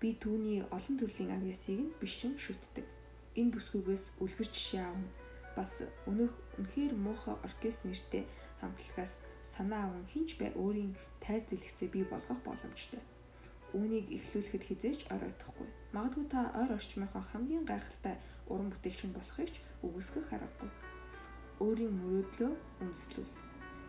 Би 0.00 0.16
түүний 0.16 0.64
олон 0.72 0.96
төрлийн 0.96 1.36
авьяасыг 1.36 1.76
нь 1.76 1.92
бишин 2.00 2.40
шүтдэг. 2.40 2.88
Энэ 3.36 3.52
бүсгүйгээс 3.52 4.16
үлгэр 4.24 4.48
жишээ 4.48 4.88
авна. 4.88 5.12
Бас 5.52 5.84
өнөөх 6.08 6.32
үнэхээр 6.64 6.96
муухай 6.96 7.36
оркестр 7.44 7.92
нэртэй 7.92 8.24
хамтлагаас 8.64 9.20
санаа 9.44 9.92
аван 9.92 10.08
хинч 10.08 10.40
бай 10.40 10.48
өөрийн 10.56 10.96
тайз 11.20 11.44
дэлгэцээ 11.44 11.88
бий 11.92 12.08
болгох 12.08 12.40
боломжтой. 12.40 13.04
Үүнийг 13.74 14.06
эхлүүлэхэд 14.14 14.64
хизээч 14.70 15.00
оройтхгүй. 15.10 15.66
Магадгүй 15.90 16.26
та 16.30 16.54
ойр 16.54 16.78
орчмынхоо 16.78 17.22
хамгийн 17.34 17.66
гайхалтай 17.66 18.22
уран 18.46 18.70
бүтээлчин 18.70 19.10
болохыг 19.10 19.50
ч 19.50 19.58
үгүйсгэх 19.82 20.30
аргагүй. 20.30 20.70
Өөрийн 21.58 21.94
мөрөөдлөө 21.98 22.52
үндэслүүл. 22.82 23.34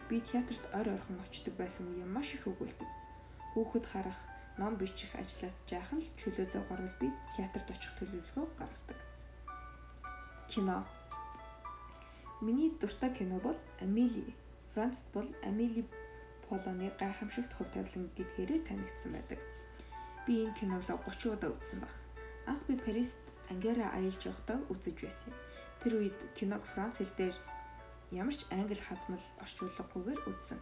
Би 0.09 0.17
театрт 0.25 0.65
ойр 0.73 0.89
орхон 0.97 1.21
очдог 1.21 1.53
байсан 1.61 1.85
үе 1.93 2.05
маш 2.05 2.33
их 2.33 2.49
өгүүлдэг. 2.49 2.89
Хүүхэд 3.53 3.85
харах 3.85 4.19
ном 4.57 4.73
бичих 4.81 5.13
ажлаас 5.13 5.61
жаахан 5.69 6.01
л 6.01 6.09
чөлөө 6.17 6.49
зав 6.49 6.65
гарвал 6.65 6.95
би 6.97 7.13
театрт 7.37 7.69
очих 7.69 7.93
төлөвлөгөө 8.01 8.45
гаргадаг. 8.57 8.99
Кино. 10.49 10.81
Миний 12.41 12.73
дуртай 12.81 13.13
кино 13.13 13.37
бол 13.37 13.57
Амели. 13.81 14.33
Францд 14.73 15.05
бол 15.13 15.29
Амели 15.45 15.85
Полоны 16.49 16.89
гайхамшигт 16.99 17.53
хөв 17.53 17.67
тавилан 17.73 18.09
гэдгээрээ 18.17 18.59
танигдсан 18.65 19.11
байдаг. 19.13 19.39
Би 20.25 20.45
энэ 20.45 20.57
киног 20.57 20.81
30 20.83 21.37
удаа 21.37 21.53
үзсэн 21.53 21.79
баг. 21.85 21.93
Анх 22.49 22.61
би 22.67 22.75
Парист 22.75 23.17
ангиараа 23.49 23.93
аялж 23.93 24.21
явахдаа 24.25 24.57
үзэж 24.73 24.97
байсан. 25.05 25.33
Тэр 25.81 26.01
үед 26.01 26.17
киног 26.33 26.65
Франц 26.65 26.97
хэл 26.97 27.13
дээр 27.17 27.37
ямар 28.11 28.35
ч 28.35 28.45
англи 28.49 28.81
хадмал 28.81 29.25
орчуулгагүйгээр 29.45 30.21
үзсэн 30.29 30.59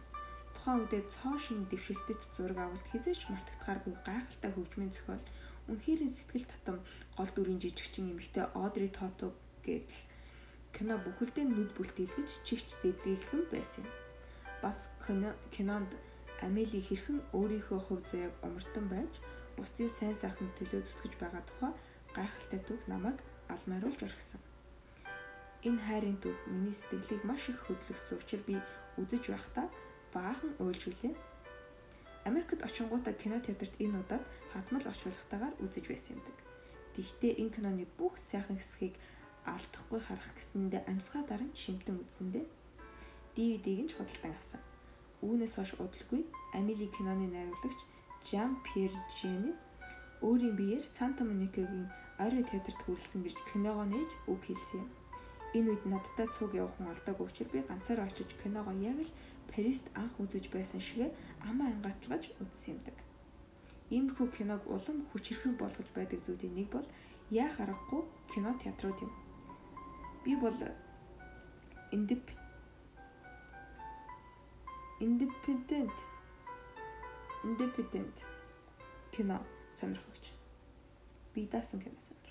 тухайн 0.54 0.80
үедээ 0.86 1.02
цоо 1.10 1.36
шин 1.36 1.66
дэвшилтэд 1.68 2.20
зураг 2.36 2.58
авалт 2.62 2.86
хизээч 2.88 3.28
мартагдахааргүй 3.28 3.94
гайхалтай 4.06 4.50
хөгжмийн 4.54 4.92
зохиол 4.94 5.24
үнэхээр 5.68 6.00
сэтгэл 6.08 6.46
татам 6.48 6.78
гол 7.18 7.30
дүрийн 7.34 7.60
жижигчин 7.60 8.12
эмэгтэй 8.14 8.46
Одри 8.54 8.88
Тото 8.88 9.34
гэдэл 9.66 10.00
кино 10.72 10.94
бүхэлдээ 11.04 11.44
нүд 11.48 11.70
бүлтэлгэж 11.74 12.30
чигч 12.46 12.68
дэдгэлгэн 12.80 13.42
байсан. 13.50 13.84
Бас 14.62 14.88
кинонд 15.54 15.90
Амели 16.42 16.80
хэрхэн 16.82 17.18
өөрийнхөө 17.36 17.80
хувь 17.84 18.04
заяаг 18.10 18.34
умартан 18.46 18.86
байж 18.88 19.12
бусдын 19.56 19.90
сайн 19.90 20.16
сайханд 20.18 20.52
төлөө 20.58 20.82
зүтгэж 20.84 21.12
байгаа 21.22 21.42
тухай 21.46 21.72
гайхалтай 22.16 22.60
түүх 22.66 22.82
намайг 22.86 23.18
алмааруулж 23.52 24.00
орхисон. 24.06 24.42
Энэ 25.64 25.80
хайрын 25.86 26.18
түүх 26.22 26.38
миний 26.52 26.76
сэтгэлийг 26.76 27.22
маш 27.24 27.48
их 27.48 27.58
хөдөлгөсөн 27.64 28.18
учраас 28.20 28.44
би 28.44 28.56
үзэж 29.00 29.24
байхдаа 29.32 29.66
баахан 30.14 30.52
уйлж 30.60 30.82
үлээ. 30.90 31.14
Америкт 32.28 32.60
очингуудаа 32.62 33.14
кино 33.16 33.40
театрт 33.40 33.74
энэ 33.80 34.00
удаад 34.00 34.24
хатмал 34.52 34.84
орчуулгатаагаар 34.90 35.54
үзэж 35.64 35.84
байсан 35.88 36.16
юмдаг. 36.16 36.36
Тэгвэл 36.94 37.40
энэ 37.42 37.54
киноны 37.54 37.84
бүх 37.98 38.14
сайхан 38.20 38.56
хэсгийг 38.60 38.94
алдахгүй 39.44 40.00
харах 40.00 40.30
гэсэндээ 40.36 40.82
амьсгаа 40.88 41.22
дараа 41.28 41.50
шимтэн 41.52 42.00
үзсэндээ 42.00 42.44
DVD-г 43.34 43.80
нь 43.84 43.90
ч 43.90 43.92
худалдан 43.98 44.32
авсан. 44.32 44.62
Үүнээс 45.24 45.54
хойш 45.56 45.72
удалгүй 45.80 46.22
Амили 46.56 46.86
киноны 46.88 47.26
найруулагч 47.28 47.80
Жан 48.24 48.56
Пьер 48.64 48.90
Жени 49.20 49.52
өөрийн 50.24 50.56
биеэр 50.56 50.86
Санта 50.86 51.24
Моникагийн 51.24 51.92
Орой 52.16 52.44
театрт 52.44 52.80
хүрэлцэн 52.82 53.20
гэж 53.20 53.36
киногоо 53.52 53.84
нээж 53.84 54.10
үг 54.32 54.40
хэлсэн 54.48 54.80
юм. 54.80 54.88
Энэ 55.52 55.68
үед 55.76 55.84
надтай 55.84 56.28
цуг 56.32 56.56
явах 56.56 56.72
хүн 56.80 56.88
олдоогүй 56.88 57.26
учраас 57.28 57.52
би 57.52 57.60
ганцаараа 57.68 58.08
очиж 58.08 58.32
киногоо 58.40 58.72
яг 58.80 58.96
л 58.96 59.12
Парист 59.52 59.84
анх 59.92 60.16
үзэж 60.16 60.48
байсан 60.48 60.80
шигэ 60.80 61.12
амаа 61.44 61.68
ангаатлаж 61.68 62.32
үзсэн 62.40 62.80
юмдаг. 62.80 62.96
Иймэрхүү 63.92 64.28
киног 64.32 64.62
улам 64.72 65.04
хүчирхэг 65.12 65.60
болгож 65.60 65.88
байдаг 65.92 66.24
зүйлийн 66.24 66.56
нэг 66.56 66.68
бол 66.72 66.88
яа 67.28 67.52
харахгүй 67.52 68.02
кино 68.32 68.56
театрууд 68.56 68.98
юм. 69.04 69.12
Би 70.24 70.32
бол 70.40 70.56
independent 71.92 72.40
independent 75.04 76.13
independent 77.44 78.16
кино 79.12 79.38
сонирхогч. 79.78 80.32
Би 81.34 81.46
даасан 81.46 81.80
кино 81.80 81.98
сонирхогч. 82.00 82.24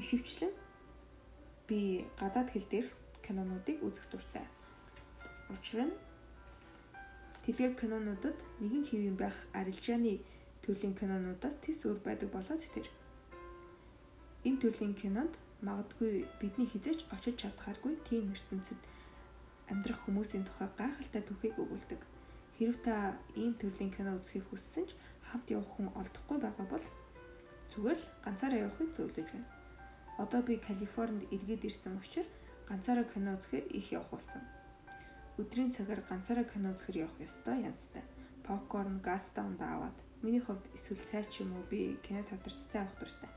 Ихэвчлэн 0.00 0.54
би 1.68 2.06
гадаад 2.20 2.50
хэл 2.50 2.66
дээрх 2.70 2.90
кинонуудыг 3.24 3.82
үзэх 3.86 4.06
дуртай. 4.10 4.46
Учир 5.50 5.80
нь 5.86 5.94
тэдгээр 7.44 7.74
кинонуудад 7.80 8.38
нэгэн 8.60 8.84
хэвэн 8.88 9.16
байх 9.16 9.36
арилжааны 9.52 10.20
төрлийн 10.62 10.94
кинонуудаас 10.94 11.56
тис 11.64 11.84
өөр 11.84 11.98
байдаг 12.06 12.28
болоод 12.32 12.62
тэр. 12.74 12.88
Энэ 14.46 14.60
төрлийн 14.62 14.94
кинонд 14.94 15.34
магадгүй 15.66 16.28
бидний 16.40 16.68
хизээч 16.70 17.00
очиж 17.14 17.34
чадхааргүй 17.42 17.94
тийм 18.08 18.30
ертөнцид 18.36 18.80
амьдрах 19.70 20.00
хүмүүсийн 20.04 20.44
тухай 20.48 20.68
гайхалтай 20.80 21.22
түүхийг 21.24 21.56
өгүүлдэг. 21.62 22.00
Хэрв 22.56 22.76
та 22.82 23.14
ийм 23.36 23.54
төрлийн 23.60 23.92
кино 23.94 24.18
үзхийг 24.18 24.44
хүссэн 24.48 24.84
ч 24.88 24.96
хамт 25.28 25.46
явах 25.52 25.70
хүн 25.76 25.88
олдохгүй 25.94 26.38
байгаа 26.42 26.66
бол 26.66 26.84
зүгээр 27.70 27.98
л 28.00 28.06
ганцаараа 28.24 28.60
явахыг 28.66 28.90
зөвлөж 28.96 29.28
байна. 29.30 29.48
Одоо 30.18 30.40
би 30.42 30.58
Калифорнид 30.58 31.30
эргээд 31.30 31.68
ирсэн 31.68 32.00
учраас 32.00 32.30
ганцаараа 32.68 33.06
кино 33.06 33.36
үзэхээр 33.38 33.66
их 33.78 33.92
явах 33.92 34.10
болсон. 34.10 34.42
Өдрийн 35.38 35.70
цагаар 35.70 36.02
ганцаараа 36.02 36.46
кино 36.48 36.74
үзэхээр 36.74 37.06
явах 37.06 37.18
ёстой 37.22 37.62
янзтай. 37.62 38.02
Попкорн, 38.42 38.98
газ 38.98 39.30
даунда 39.36 39.64
аваад 39.78 39.96
миний 40.22 40.42
хувьд 40.42 40.64
эсвэл 40.74 41.04
цай 41.06 41.22
ч 41.30 41.46
юм 41.46 41.54
уу 41.54 41.64
би 41.70 41.94
кино 42.02 42.26
театрт 42.26 42.58
цай 42.72 42.82
авах 42.82 42.98
дуртай. 42.98 43.30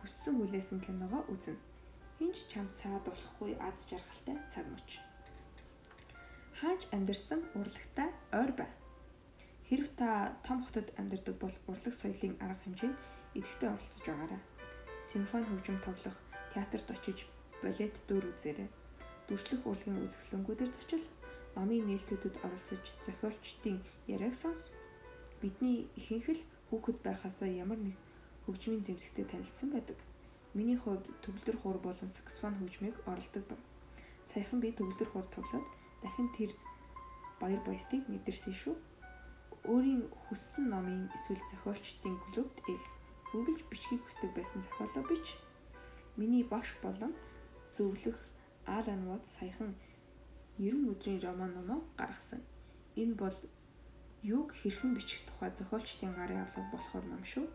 Хүссэн 0.00 0.34
хүлээсэн 0.40 0.80
киногоо 0.80 1.22
үзнэ. 1.28 1.60
Хинч 2.16 2.48
чамд 2.48 2.72
саад 2.72 3.04
болохгүй 3.04 3.52
аз 3.60 3.84
жаргалтай 3.90 4.36
цаг 4.48 4.66
мөч. 4.72 5.11
Хаач 6.62 6.86
амьдэрсэн 6.94 7.42
урлагтай 7.58 8.14
ойр 8.30 8.52
бай. 8.54 8.70
Хэрв 9.66 9.90
та 9.98 10.38
том 10.46 10.62
хотод 10.62 10.94
амьдардаг 10.94 11.34
бол 11.42 11.54
урлаг 11.66 11.94
соёлын 11.98 12.38
арга 12.38 12.62
хэмжээнд 12.62 12.98
идэвхтэй 13.34 13.68
оролцож 13.74 14.06
байгаарай 14.06 14.42
симфони 15.02 15.46
хөгжим 15.50 15.78
тоглох, 15.82 16.14
театрт 16.54 16.88
очиж 16.94 17.26
балет 17.62 17.98
дүр 18.06 18.30
үзээрэй. 18.30 18.70
Дүрслэх 19.26 19.66
урлагийн 19.66 20.06
үзэсгэлэнгүүдээр 20.06 20.70
зочил 20.70 21.04
номын 21.58 21.82
нээлтүүдэд 21.90 22.36
оролцож 22.46 22.84
зохиолчдын 23.06 23.82
яриаг 24.06 24.38
сонс. 24.38 24.78
Бидний 25.42 25.90
ихэнх 25.98 26.30
л 26.30 26.42
хүүхэд 26.70 27.02
байхасаа 27.02 27.50
ямар 27.50 27.82
нэг 27.82 27.98
хөгжмийн 28.46 28.86
зэмсэгтэй 28.86 29.26
танилцсан 29.26 29.74
байдаг. 29.74 29.98
Миний 30.54 30.78
хувьд 30.78 31.10
төгөлдөр 31.26 31.56
хуур 31.58 31.78
болон 31.82 32.06
саксофон 32.06 32.54
хөгжмийг 32.62 32.96
оролдог 33.10 33.42
байна. 33.50 33.66
Саяхан 34.30 34.62
би 34.62 34.70
төгөлдөр 34.70 35.10
хуур 35.10 35.26
тоглоод 35.34 35.66
дахин 36.02 36.28
тэр 36.36 36.50
баяр 37.40 37.60
баясгалыг 37.66 38.06
мэдэрсэн 38.10 38.54
шүү. 38.54 38.74
Өөрийн 39.70 40.10
хүссэн 40.26 40.68
номын 40.68 41.10
эсвэл 41.14 41.42
зохиолчдын 41.50 42.18
клубт 42.30 42.58
элс 42.68 42.88
үргэлж 43.34 43.62
бичгийг 43.70 44.02
хүсдэг 44.04 44.30
байсан 44.34 44.60
зохиолоо 44.62 45.04
бич. 45.08 45.26
Миний 46.18 46.44
багш 46.44 46.74
болон 46.82 47.14
зөвлөх 47.76 48.18
Алан 48.66 49.06
Вод 49.08 49.24
саяхан 49.26 49.74
90 50.58 50.90
өдрийн 50.92 51.20
роман 51.22 51.54
номоо 51.54 51.80
гаргасан. 51.96 52.42
Энэ 52.96 53.14
бол 53.14 53.36
юг 54.22 54.52
хэрхэн 54.52 54.94
бичих 54.94 55.20
тухай 55.26 55.50
зохиолчдын 55.50 56.14
гарын 56.14 56.44
авлага 56.44 56.70
болохоор 56.72 57.04
ном 57.08 57.24
шүү. 57.24 57.46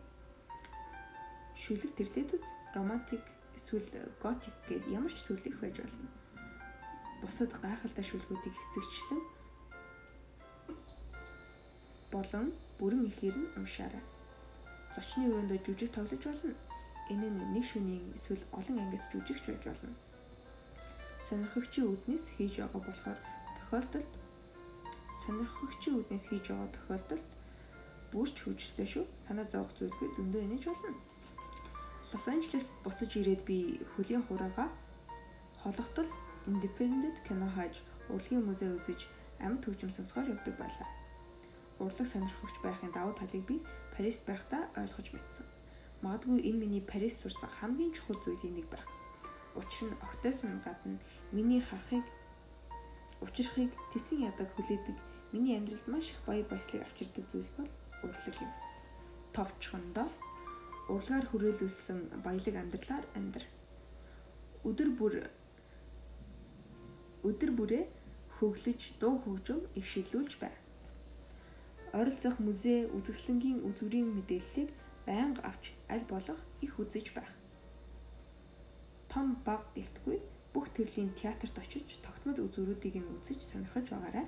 Шүлэг 1.56 1.92
тэрлээд 1.94 2.34
үз 2.34 2.46
романтик 2.74 3.24
эсвэл 3.56 3.88
готик 4.22 4.54
гэд 4.68 4.84
ямар 4.90 5.12
ч 5.14 5.22
төрлөх 5.24 5.56
байж 5.60 5.76
болно. 5.80 6.08
Бусад 7.20 7.50
гайхалтай 7.62 8.04
шүлгүүдийг 8.06 8.54
хэсэгчлэн 8.58 9.22
болон 12.12 12.46
бүрэн 12.78 13.04
ихээр 13.10 13.36
нь 13.38 13.52
уншаарай 13.58 14.04
зочны 14.94 15.28
өрөөндөө 15.28 15.58
жүжиг 15.66 15.90
тоглож 15.92 16.22
болно. 16.24 16.54
Энэ 17.12 17.28
нь 17.30 17.40
нэг 17.54 17.64
шөнийн 17.70 18.04
эсвэл 18.16 18.44
олон 18.58 18.76
ангид 18.82 19.04
жүжигч 19.12 19.44
байж 19.46 19.64
болно. 19.68 19.94
Сонирхогчийн 21.28 21.90
үднэс 21.92 22.24
хийж 22.36 22.54
байгаа 22.58 22.82
болохоор 22.82 23.18
тохиолдолд 23.58 24.12
сонирхогчийн 25.22 25.98
үднэс 26.00 26.24
хийж 26.28 26.44
байгаа 26.48 26.70
тохиолдолд 26.76 27.28
бүрч 28.12 28.36
хөвжөлтэй 28.40 28.88
шүү. 28.88 29.04
Санаа 29.26 29.46
зовох 29.52 29.72
зүйлгүй 29.76 30.08
зөндөө 30.16 30.42
энэж 30.46 30.62
болно. 30.68 30.96
Лос 32.12 32.26
Анжелест 32.32 32.72
буцаж 32.84 33.12
ирээд 33.20 33.42
би 33.44 33.80
хөлийн 33.92 34.24
хураагаа 34.24 34.68
хологтол 35.60 36.08
Independent 36.50 37.16
кино 37.28 37.46
хааж 37.54 37.74
урлагийн 38.08 38.44
музей 38.48 38.70
үзэж 38.72 39.00
амьд 39.44 39.62
хөгжим 39.64 39.90
сонсгоор 39.92 40.32
явдаг 40.34 40.54
байлаа. 40.58 40.88
Урлаг 41.78 42.08
сонирхогч 42.08 42.56
байхын 42.64 42.92
давуу 42.96 43.14
талыг 43.14 43.44
би 43.46 43.56
Парист 43.94 44.24
байхдаа 44.26 44.62
ойлгож 44.80 45.08
мэдсэн. 45.12 45.46
Магадгүй 46.02 46.40
энэ 46.48 46.60
миний 46.62 46.80
Парис 46.90 47.20
сурсан 47.20 47.50
хамгийн 47.58 47.92
чухал 47.92 48.18
зүйлийн 48.22 48.54
нэг 48.56 48.66
байх. 48.70 48.86
Учир 49.60 49.90
нь 49.90 50.00
октоос 50.06 50.42
минь 50.42 50.62
гадна 50.64 50.98
миний 51.36 51.60
харахыг 51.60 52.06
учрахыг 53.20 53.70
тэсэн 53.92 54.22
ядаг 54.30 54.48
хүлээдэг 54.54 54.96
миний 55.32 55.58
амьдралд 55.58 55.86
маш 55.90 56.10
их 56.10 56.20
баяр 56.26 56.46
баясгалыг 56.48 56.86
авчирдаг 56.86 57.24
зүйл 57.30 57.50
бол 57.58 57.70
урлаг 58.06 58.36
юм. 58.40 58.52
Товчхондоо 59.34 60.08
урлагаар 60.88 61.26
хүрээлүүлсэн 61.28 62.22
баялаг 62.24 62.54
амьдралаар 62.56 63.04
амьдр. 63.18 63.44
Өдөр 64.64 64.90
бүр 64.98 65.14
өдөр 67.24 67.50
бүрээ 67.58 67.84
хөглөж 68.38 68.80
дуу 69.00 69.18
хөгжим 69.24 69.60
их 69.74 69.86
шилүүлж 69.86 70.38
бай 70.42 70.54
ойролцоох 71.92 72.38
музей 72.38 72.84
үзэсгэлэнгийн 72.96 73.64
үзүүрийн 73.64 74.08
мэдээллийг 74.16 74.70
байнга 75.06 75.40
авч 75.48 75.72
аль 75.88 76.04
болох 76.04 76.40
их 76.60 76.78
үзэж 76.78 77.16
байх. 77.16 77.32
Том 79.08 79.40
баг 79.44 79.64
гэлтгүй 79.74 80.20
бүх 80.52 80.68
төрлийн 80.76 81.16
театрт 81.16 81.56
очиж 81.56 81.98
тогтмол 82.04 82.38
үзүүрүүдийг 82.44 83.00
нь 83.00 83.12
үзэж 83.16 83.40
сонирхож 83.40 83.88
байгаарай. 83.88 84.26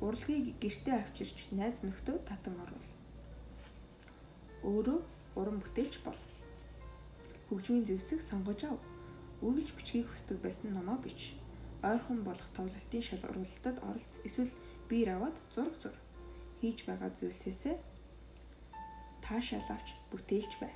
Урлагийг 0.00 0.56
гэртээ 0.62 0.96
авчирч 0.96 1.52
найз 1.52 1.84
нөхдөө 1.84 2.24
татан 2.24 2.56
орвол. 2.64 2.88
Өөрөө 4.64 4.98
уран 5.36 5.60
бүтээлч 5.60 6.00
бол. 6.00 6.16
Хөгжмийн 7.52 7.84
зэвсэг 7.84 8.24
сонгож 8.24 8.64
ав. 8.64 8.80
Үргэлж 9.40 9.70
бичгийг 9.76 10.06
хүсдэг 10.08 10.38
байсан 10.44 10.76
номоо 10.76 10.98
бич. 11.00 11.32
Ойрхон 11.82 12.24
болох 12.24 12.48
тоглолтын 12.52 13.02
шалгуулалтад 13.04 13.76
оролц. 13.88 14.12
Эсвэл 14.24 14.52
биер 14.88 15.16
аваад 15.16 15.36
зураг 15.54 15.74
зур. 15.80 15.96
Хийж 16.60 16.84
байгаа 16.84 17.10
зүйлсээсээ 17.16 17.76
таашаал 19.24 19.68
авч 19.72 19.88
бүтээлч 20.12 20.52
бай. 20.60 20.72